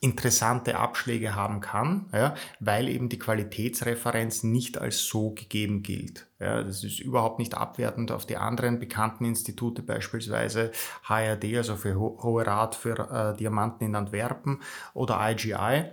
interessante 0.00 0.78
Abschläge 0.78 1.34
haben 1.34 1.60
kann, 1.60 2.06
ja, 2.12 2.34
weil 2.58 2.88
eben 2.88 3.10
die 3.10 3.18
Qualitätsreferenz 3.18 4.42
nicht 4.42 4.78
als 4.78 5.06
so 5.06 5.32
gegeben 5.32 5.82
gilt. 5.82 6.26
Ja, 6.38 6.62
das 6.62 6.82
ist 6.84 7.00
überhaupt 7.00 7.38
nicht 7.38 7.54
abwertend 7.54 8.10
auf 8.10 8.24
die 8.24 8.38
anderen 8.38 8.78
bekannten 8.78 9.26
Institute, 9.26 9.82
beispielsweise 9.82 10.72
HRD, 11.06 11.58
also 11.58 11.76
für 11.76 11.96
Hohe 11.96 12.46
Rat 12.46 12.74
für 12.74 13.34
äh, 13.34 13.36
Diamanten 13.36 13.84
in 13.84 13.94
Antwerpen 13.94 14.62
oder 14.94 15.18
IGI. 15.30 15.90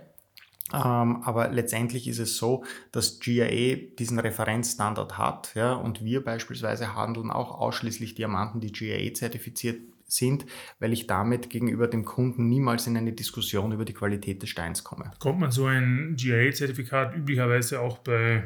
Ähm, 0.72 1.22
aber 1.22 1.48
letztendlich 1.48 2.08
ist 2.08 2.18
es 2.18 2.36
so, 2.38 2.64
dass 2.92 3.20
GIA 3.20 3.76
diesen 3.98 4.18
Referenzstandard 4.18 5.16
hat 5.18 5.52
ja, 5.54 5.74
und 5.74 6.02
wir 6.02 6.24
beispielsweise 6.24 6.94
handeln 6.94 7.30
auch 7.30 7.58
ausschließlich 7.58 8.14
Diamanten, 8.14 8.60
die 8.60 8.72
GIA 8.72 9.12
zertifiziert 9.14 9.80
sind, 10.08 10.46
weil 10.80 10.92
ich 10.92 11.06
damit 11.06 11.50
gegenüber 11.50 11.86
dem 11.86 12.04
Kunden 12.04 12.48
niemals 12.48 12.86
in 12.86 12.96
eine 12.96 13.12
Diskussion 13.12 13.72
über 13.72 13.84
die 13.84 13.94
Qualität 13.94 14.42
des 14.42 14.48
Steins 14.48 14.82
komme. 14.82 15.10
Kommt 15.18 15.40
man 15.40 15.52
so 15.52 15.66
ein 15.66 16.14
GIA-Zertifikat 16.16 17.14
üblicherweise 17.14 17.80
auch 17.80 17.98
bei 17.98 18.44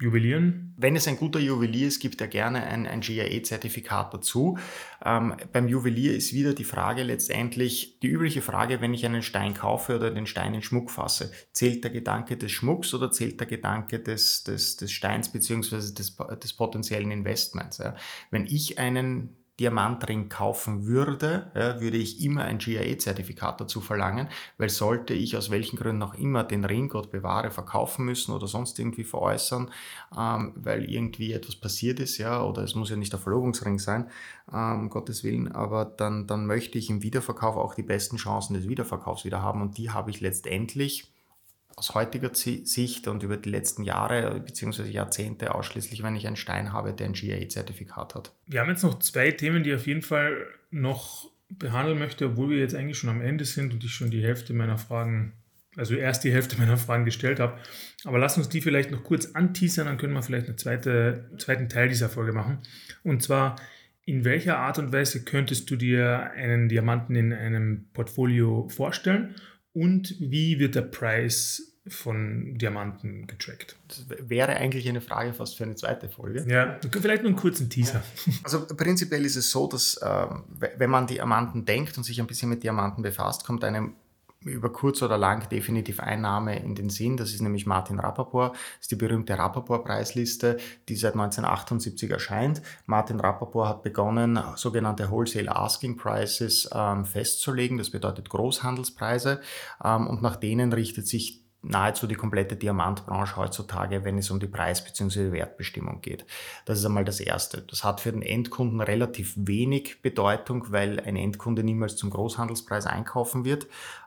Juwelieren? 0.00 0.74
Wenn 0.76 0.94
es 0.94 1.08
ein 1.08 1.16
guter 1.16 1.40
Juwelier 1.40 1.88
ist, 1.88 1.98
gibt 1.98 2.20
er 2.20 2.28
gerne 2.28 2.64
ein, 2.64 2.86
ein 2.86 3.00
GIA-Zertifikat 3.00 4.14
dazu. 4.14 4.56
Ähm, 5.04 5.34
beim 5.52 5.66
Juwelier 5.66 6.14
ist 6.14 6.32
wieder 6.32 6.54
die 6.54 6.64
Frage 6.64 7.02
letztendlich, 7.02 7.98
die 8.00 8.06
übliche 8.06 8.40
Frage, 8.40 8.80
wenn 8.80 8.94
ich 8.94 9.04
einen 9.04 9.22
Stein 9.22 9.54
kaufe 9.54 9.96
oder 9.96 10.12
den 10.12 10.26
Stein 10.26 10.54
in 10.54 10.62
Schmuck 10.62 10.92
fasse, 10.92 11.32
zählt 11.52 11.82
der 11.82 11.90
Gedanke 11.90 12.36
des 12.36 12.52
Schmucks 12.52 12.94
oder 12.94 13.10
zählt 13.10 13.40
der 13.40 13.48
Gedanke 13.48 13.98
des, 13.98 14.44
des, 14.44 14.76
des 14.76 14.92
Steins 14.92 15.32
bzw. 15.32 15.92
Des, 15.92 16.16
des 16.16 16.52
potenziellen 16.52 17.10
Investments? 17.10 17.78
Ja? 17.78 17.96
Wenn 18.30 18.46
ich 18.46 18.78
einen 18.78 19.36
Diamantring 19.58 20.28
kaufen 20.28 20.86
würde, 20.86 21.50
ja, 21.54 21.80
würde 21.80 21.96
ich 21.96 22.22
immer 22.24 22.44
ein 22.44 22.58
GIA-Zertifikat 22.58 23.60
dazu 23.60 23.80
verlangen, 23.80 24.28
weil 24.56 24.68
sollte 24.68 25.14
ich 25.14 25.36
aus 25.36 25.50
welchen 25.50 25.76
Gründen 25.76 26.02
auch 26.02 26.14
immer 26.14 26.44
den 26.44 26.64
Ring, 26.64 26.88
Gott 26.88 27.10
bewahre, 27.10 27.50
verkaufen 27.50 28.04
müssen 28.04 28.32
oder 28.32 28.46
sonst 28.46 28.78
irgendwie 28.78 29.04
veräußern, 29.04 29.70
ähm, 30.16 30.52
weil 30.56 30.88
irgendwie 30.88 31.32
etwas 31.32 31.56
passiert 31.56 31.98
ist, 31.98 32.18
ja, 32.18 32.42
oder 32.42 32.62
es 32.62 32.76
muss 32.76 32.90
ja 32.90 32.96
nicht 32.96 33.12
der 33.12 33.20
Verlobungsring 33.20 33.78
sein, 33.78 34.08
ähm, 34.52 34.80
um 34.80 34.90
Gottes 34.90 35.24
Willen, 35.24 35.50
aber 35.50 35.84
dann, 35.84 36.26
dann 36.26 36.46
möchte 36.46 36.78
ich 36.78 36.88
im 36.88 37.02
Wiederverkauf 37.02 37.56
auch 37.56 37.74
die 37.74 37.82
besten 37.82 38.16
Chancen 38.16 38.54
des 38.54 38.68
Wiederverkaufs 38.68 39.24
wieder 39.24 39.42
haben 39.42 39.60
und 39.60 39.76
die 39.76 39.90
habe 39.90 40.10
ich 40.10 40.20
letztendlich 40.20 41.12
aus 41.78 41.94
heutiger 41.94 42.30
Sicht 42.34 43.06
und 43.06 43.22
über 43.22 43.36
die 43.36 43.50
letzten 43.50 43.84
Jahre 43.84 44.40
bzw. 44.40 44.90
Jahrzehnte 44.90 45.54
ausschließlich, 45.54 46.02
wenn 46.02 46.16
ich 46.16 46.26
einen 46.26 46.36
Stein 46.36 46.72
habe, 46.72 46.92
der 46.92 47.06
ein 47.06 47.12
GIA-Zertifikat 47.12 48.16
hat. 48.16 48.32
Wir 48.46 48.60
haben 48.60 48.68
jetzt 48.68 48.82
noch 48.82 48.98
zwei 48.98 49.30
Themen, 49.30 49.62
die 49.62 49.70
ich 49.70 49.76
auf 49.76 49.86
jeden 49.86 50.02
Fall 50.02 50.46
noch 50.70 51.30
behandeln 51.48 51.98
möchte, 51.98 52.26
obwohl 52.26 52.50
wir 52.50 52.58
jetzt 52.58 52.74
eigentlich 52.74 52.98
schon 52.98 53.10
am 53.10 53.22
Ende 53.22 53.44
sind 53.44 53.72
und 53.72 53.84
ich 53.84 53.92
schon 53.92 54.10
die 54.10 54.22
Hälfte 54.22 54.52
meiner 54.54 54.76
Fragen, 54.76 55.34
also 55.76 55.94
erst 55.94 56.24
die 56.24 56.32
Hälfte 56.32 56.56
meiner 56.58 56.76
Fragen 56.76 57.04
gestellt 57.04 57.38
habe. 57.38 57.58
Aber 58.04 58.18
lass 58.18 58.36
uns 58.36 58.48
die 58.48 58.60
vielleicht 58.60 58.90
noch 58.90 59.04
kurz 59.04 59.26
anteasern, 59.34 59.86
dann 59.86 59.98
können 59.98 60.14
wir 60.14 60.22
vielleicht 60.22 60.48
einen 60.48 60.58
zweite, 60.58 61.30
zweiten 61.38 61.68
Teil 61.68 61.88
dieser 61.88 62.08
Folge 62.08 62.32
machen. 62.32 62.58
Und 63.04 63.22
zwar, 63.22 63.54
in 64.04 64.24
welcher 64.24 64.58
Art 64.58 64.78
und 64.78 64.92
Weise 64.92 65.24
könntest 65.24 65.70
du 65.70 65.76
dir 65.76 66.32
einen 66.32 66.68
Diamanten 66.68 67.14
in 67.14 67.32
einem 67.32 67.88
Portfolio 67.92 68.68
vorstellen 68.68 69.36
und 69.72 70.16
wie 70.18 70.58
wird 70.58 70.74
der 70.74 70.82
Preis 70.82 71.67
von 71.90 72.56
Diamanten 72.56 73.26
getrackt? 73.26 73.76
Das 73.88 74.06
wäre 74.28 74.56
eigentlich 74.56 74.88
eine 74.88 75.00
Frage 75.00 75.32
fast 75.32 75.56
für 75.56 75.64
eine 75.64 75.76
zweite 75.76 76.08
Folge. 76.08 76.44
Ja, 76.48 76.78
vielleicht 77.00 77.22
nur 77.22 77.30
einen 77.30 77.38
kurzen 77.38 77.68
Teaser. 77.70 78.02
Also 78.44 78.66
prinzipiell 78.66 79.24
ist 79.24 79.36
es 79.36 79.50
so, 79.50 79.66
dass 79.66 79.96
äh, 79.96 80.26
wenn 80.76 80.90
man 80.90 81.06
Diamanten 81.06 81.64
denkt 81.64 81.96
und 81.96 82.04
sich 82.04 82.20
ein 82.20 82.26
bisschen 82.26 82.48
mit 82.48 82.62
Diamanten 82.62 83.02
befasst, 83.02 83.44
kommt 83.44 83.64
einem 83.64 83.94
über 84.44 84.72
kurz 84.72 85.02
oder 85.02 85.18
lang 85.18 85.48
definitiv 85.48 86.00
ein 86.00 86.20
Name 86.20 86.58
in 86.58 86.74
den 86.74 86.90
Sinn. 86.90 87.16
Das 87.16 87.32
ist 87.32 87.40
nämlich 87.40 87.66
Martin 87.66 87.98
Rappaport. 87.98 88.52
Das 88.52 88.82
ist 88.82 88.90
die 88.90 88.96
berühmte 88.96 89.36
Rappaport-Preisliste, 89.36 90.58
die 90.88 90.96
seit 90.96 91.14
1978 91.14 92.10
erscheint. 92.10 92.62
Martin 92.86 93.20
Rappaport 93.20 93.68
hat 93.68 93.82
begonnen, 93.82 94.38
sogenannte 94.54 95.10
Wholesale 95.10 95.54
Asking 95.54 95.96
Prices 95.96 96.68
ähm, 96.72 97.04
festzulegen. 97.04 97.78
Das 97.78 97.90
bedeutet 97.90 98.28
Großhandelspreise. 98.28 99.40
Ähm, 99.82 100.06
und 100.06 100.22
nach 100.22 100.36
denen 100.36 100.72
richtet 100.72 101.08
sich 101.08 101.42
nahezu 101.62 102.06
die 102.06 102.14
komplette 102.14 102.56
Diamantbranche 102.56 103.36
heutzutage, 103.36 104.04
wenn 104.04 104.18
es 104.18 104.30
um 104.30 104.38
die 104.38 104.46
Preis- 104.46 104.84
bzw. 104.84 105.32
Wertbestimmung 105.32 106.00
geht. 106.00 106.24
Das 106.64 106.78
ist 106.78 106.84
einmal 106.84 107.04
das 107.04 107.20
Erste. 107.20 107.62
Das 107.62 107.84
hat 107.84 108.00
für 108.00 108.12
den 108.12 108.22
Endkunden 108.22 108.80
relativ 108.80 109.34
wenig 109.36 110.00
Bedeutung, 110.00 110.70
weil 110.70 111.00
ein 111.00 111.16
Endkunde 111.16 111.64
niemals 111.64 111.96
zum 111.96 112.10
Großhandelspreis 112.10 112.86
einkaufen 112.86 113.44
wird. 113.44 113.64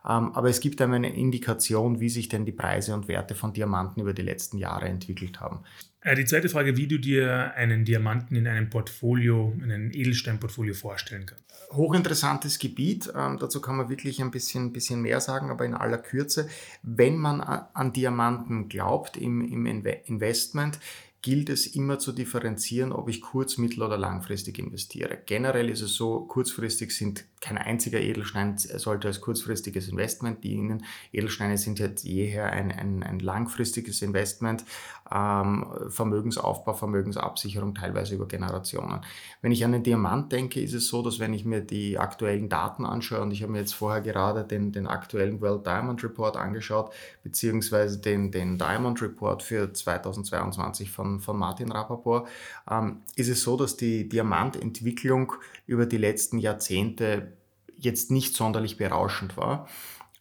Ähm, 0.07 0.33
aber 0.33 0.49
es 0.49 0.61
gibt 0.61 0.81
einem 0.81 0.93
eine 0.93 1.13
Indikation, 1.13 1.99
wie 1.99 2.09
sich 2.09 2.29
denn 2.29 2.45
die 2.45 2.51
Preise 2.51 2.93
und 2.93 3.07
Werte 3.07 3.35
von 3.35 3.53
Diamanten 3.53 4.01
über 4.01 4.13
die 4.13 4.21
letzten 4.21 4.57
Jahre 4.57 4.87
entwickelt 4.87 5.41
haben. 5.41 5.63
Äh, 6.03 6.15
die 6.15 6.25
zweite 6.25 6.49
Frage, 6.49 6.77
wie 6.77 6.87
du 6.87 6.97
dir 6.97 7.53
einen 7.55 7.85
Diamanten 7.85 8.35
in 8.35 8.47
einem 8.47 8.69
Portfolio, 8.69 9.53
in 9.63 9.71
einem 9.71 9.91
Edelsteinportfolio 9.91 10.73
vorstellen 10.73 11.25
kannst. 11.27 11.43
Hochinteressantes 11.71 12.59
Gebiet, 12.59 13.11
ähm, 13.15 13.37
dazu 13.39 13.61
kann 13.61 13.77
man 13.77 13.89
wirklich 13.89 14.21
ein 14.21 14.31
bisschen, 14.31 14.73
bisschen 14.73 15.01
mehr 15.01 15.21
sagen, 15.21 15.51
aber 15.51 15.65
in 15.65 15.73
aller 15.73 15.99
Kürze. 15.99 16.49
Wenn 16.81 17.17
man 17.17 17.39
an 17.39 17.93
Diamanten 17.93 18.67
glaubt 18.67 19.15
im, 19.15 19.41
im 19.41 19.85
Investment, 20.05 20.79
gilt 21.21 21.49
es 21.49 21.67
immer 21.67 21.99
zu 21.99 22.11
differenzieren, 22.11 22.91
ob 22.91 23.07
ich 23.07 23.21
kurz-, 23.21 23.57
mittel- 23.57 23.83
oder 23.83 23.97
langfristig 23.97 24.57
investiere. 24.57 25.19
Generell 25.25 25.69
ist 25.69 25.81
es 25.81 25.93
so, 25.93 26.21
kurzfristig 26.21 26.95
sind 26.95 27.25
kein 27.41 27.57
einziger 27.57 27.99
Edelstein 27.99 28.57
sollte 28.57 29.07
als 29.07 29.19
kurzfristiges 29.19 29.89
Investment 29.89 30.43
dienen. 30.43 30.85
Edelsteine 31.11 31.57
sind 31.57 31.79
jetzt 31.79 32.03
jeher 32.03 32.51
ein, 32.51 32.71
ein, 32.71 33.01
ein 33.01 33.19
langfristiges 33.19 34.03
Investment, 34.03 34.63
ähm, 35.11 35.65
Vermögensaufbau, 35.89 36.73
Vermögensabsicherung, 36.73 37.73
teilweise 37.73 38.13
über 38.13 38.27
Generationen. 38.27 39.01
Wenn 39.41 39.51
ich 39.51 39.65
an 39.65 39.71
den 39.71 39.81
Diamant 39.81 40.31
denke, 40.31 40.61
ist 40.61 40.75
es 40.75 40.87
so, 40.87 41.01
dass 41.01 41.19
wenn 41.19 41.33
ich 41.33 41.43
mir 41.43 41.61
die 41.61 41.97
aktuellen 41.97 42.47
Daten 42.47 42.85
anschaue, 42.85 43.21
und 43.21 43.31
ich 43.31 43.41
habe 43.41 43.51
mir 43.51 43.59
jetzt 43.59 43.73
vorher 43.73 44.01
gerade 44.01 44.43
den, 44.43 44.71
den 44.71 44.85
aktuellen 44.85 45.41
World 45.41 45.65
Diamond 45.65 46.03
Report 46.03 46.37
angeschaut, 46.37 46.93
beziehungsweise 47.23 47.99
den, 47.99 48.31
den 48.31 48.59
Diamond 48.59 49.01
Report 49.01 49.41
für 49.41 49.73
2022 49.73 50.91
von, 50.91 51.10
von 51.19 51.37
Martin 51.37 51.71
Rappaport, 51.71 52.27
ähm, 52.69 53.01
ist 53.15 53.29
es 53.29 53.41
so, 53.41 53.57
dass 53.57 53.77
die 53.77 54.07
Diamantentwicklung 54.07 55.33
über 55.65 55.85
die 55.85 55.97
letzten 55.97 56.37
Jahrzehnte 56.37 57.33
jetzt 57.77 58.11
nicht 58.11 58.35
sonderlich 58.35 58.77
berauschend 58.77 59.37
war. 59.37 59.67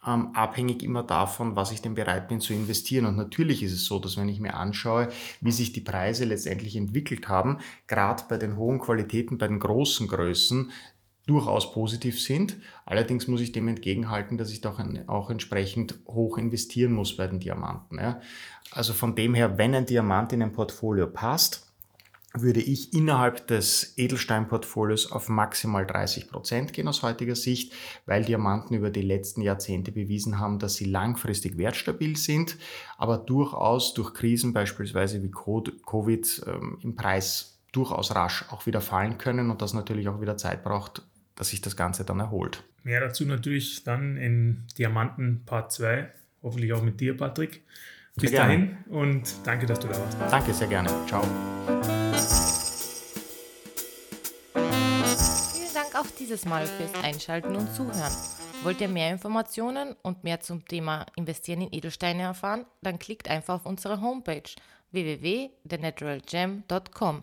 Ähm, 0.07 0.31
abhängig 0.35 0.83
immer 0.83 1.03
davon, 1.03 1.57
was 1.57 1.73
ich 1.73 1.83
denn 1.83 1.95
bereit 1.95 2.29
bin 2.29 2.41
zu 2.41 2.55
investieren. 2.55 3.05
Und 3.05 3.17
natürlich 3.17 3.63
ist 3.63 3.75
es 3.75 3.85
so, 3.85 3.99
dass 3.99 4.17
wenn 4.17 4.31
ich 4.31 4.41
mir 4.41 4.55
anschaue, 4.55 5.11
wie 5.43 5.53
sich 5.53 5.73
die 5.73 5.83
Preise 5.83 6.25
letztendlich 6.25 6.75
entwickelt 6.75 7.29
haben, 7.29 7.59
gerade 7.87 8.23
bei 8.29 8.39
den 8.39 8.57
hohen 8.57 8.79
Qualitäten, 8.79 9.37
bei 9.37 9.47
den 9.47 9.61
großen 9.61 10.09
Größen, 10.09 10.71
durchaus 11.27 11.73
positiv 11.73 12.21
sind. 12.21 12.57
Allerdings 12.85 13.29
muss 13.29 13.41
ich 13.41 13.53
dem 13.53 13.69
entgegenhalten, 13.69 14.39
dass 14.39 14.51
ich 14.51 14.61
doch 14.61 14.81
auch 15.07 15.31
entsprechend 15.31 15.99
hoch 16.07 16.39
investieren 16.39 16.93
muss 16.93 17.17
bei 17.17 17.27
den 17.27 17.41
Diamanten. 17.41 17.99
Ja. 17.99 18.21
Also 18.73 18.93
von 18.93 19.15
dem 19.15 19.35
her, 19.35 19.59
wenn 19.59 19.75
ein 19.75 19.87
Diamant 19.87 20.33
in 20.33 20.43
ein 20.43 20.53
Portfolio 20.53 21.07
passt, 21.07 21.67
würde 22.33 22.61
ich 22.61 22.95
innerhalb 22.95 23.49
des 23.49 23.95
Edelsteinportfolios 23.97 25.11
auf 25.11 25.29
maximal 25.29 25.85
30 25.85 26.29
Prozent 26.29 26.73
gehen 26.73 26.87
aus 26.87 27.03
heutiger 27.03 27.35
Sicht, 27.35 27.73
weil 28.07 28.25
Diamanten 28.25 28.77
über 28.77 28.91
die 28.91 29.03
letzten 29.03 29.43
Jahrzehnte 29.43 29.91
bewiesen 29.91 30.39
haben, 30.39 30.61
dass 30.61 30.77
sie 30.77 30.85
langfristig 30.85 31.59
wertstabil 31.59 32.17
sind, 32.17 32.57
aber 32.99 33.19
durchaus 33.19 33.95
durch 33.95 34.15
Krisen 34.15 34.53
beispielsweise 34.53 35.23
wie 35.25 35.31
Covid 35.31 36.43
ähm, 36.47 36.79
im 36.83 36.95
Preis 36.95 37.60
durchaus 37.73 38.15
rasch 38.15 38.45
auch 38.51 38.67
wieder 38.67 38.81
fallen 38.81 39.19
können 39.19 39.51
und 39.51 39.63
das 39.63 39.75
natürlich 39.75 40.09
auch 40.09 40.21
wieder 40.21 40.37
Zeit 40.37 40.65
braucht, 40.65 41.03
dass 41.37 41.49
sich 41.49 41.61
das 41.61 41.77
Ganze 41.77 42.05
dann 42.05 42.21
erholt. 42.21 42.65
Mehr 42.83 43.01
dazu 43.01 43.25
natürlich 43.25 43.85
dann 43.85 44.17
in 44.17 44.67
Diamanten 44.79 45.45
Part 45.45 45.73
2, 45.73 46.11
hoffentlich 46.43 46.73
auch 46.73 46.83
mit 46.83 47.01
dir, 47.01 47.17
Patrick. 47.17 47.63
Bis 48.17 48.33
dahin 48.33 48.77
und 48.89 49.35
danke, 49.45 49.67
dass 49.67 49.79
du 49.81 49.89
da 49.89 49.99
warst. 49.99 50.19
Danke, 50.31 50.53
sehr 50.53 50.67
gerne. 50.67 50.91
Ciao. 51.07 51.23
Vielen 55.55 55.75
Dank 55.75 55.95
auch 55.95 56.11
dieses 56.19 56.45
Mal 56.45 56.67
fürs 56.67 56.93
Einschalten 57.03 57.57
und 57.57 57.73
Zuhören. 57.73 58.13
Wollt 58.63 58.83
ihr 58.83 58.89
mehr 58.89 59.11
Informationen 59.11 59.97
und 60.03 60.23
mehr 60.25 60.41
zum 60.41 60.67
Thema 60.67 61.07
Investieren 61.17 61.63
in 61.63 61.73
Edelsteine 61.73 62.25
erfahren? 62.25 62.67
Dann 62.83 62.99
klickt 62.99 63.31
einfach 63.31 63.55
auf 63.55 63.65
unsere 63.65 64.03
Homepage 64.03 64.43
www.thenaturalgem.com. 64.91 67.23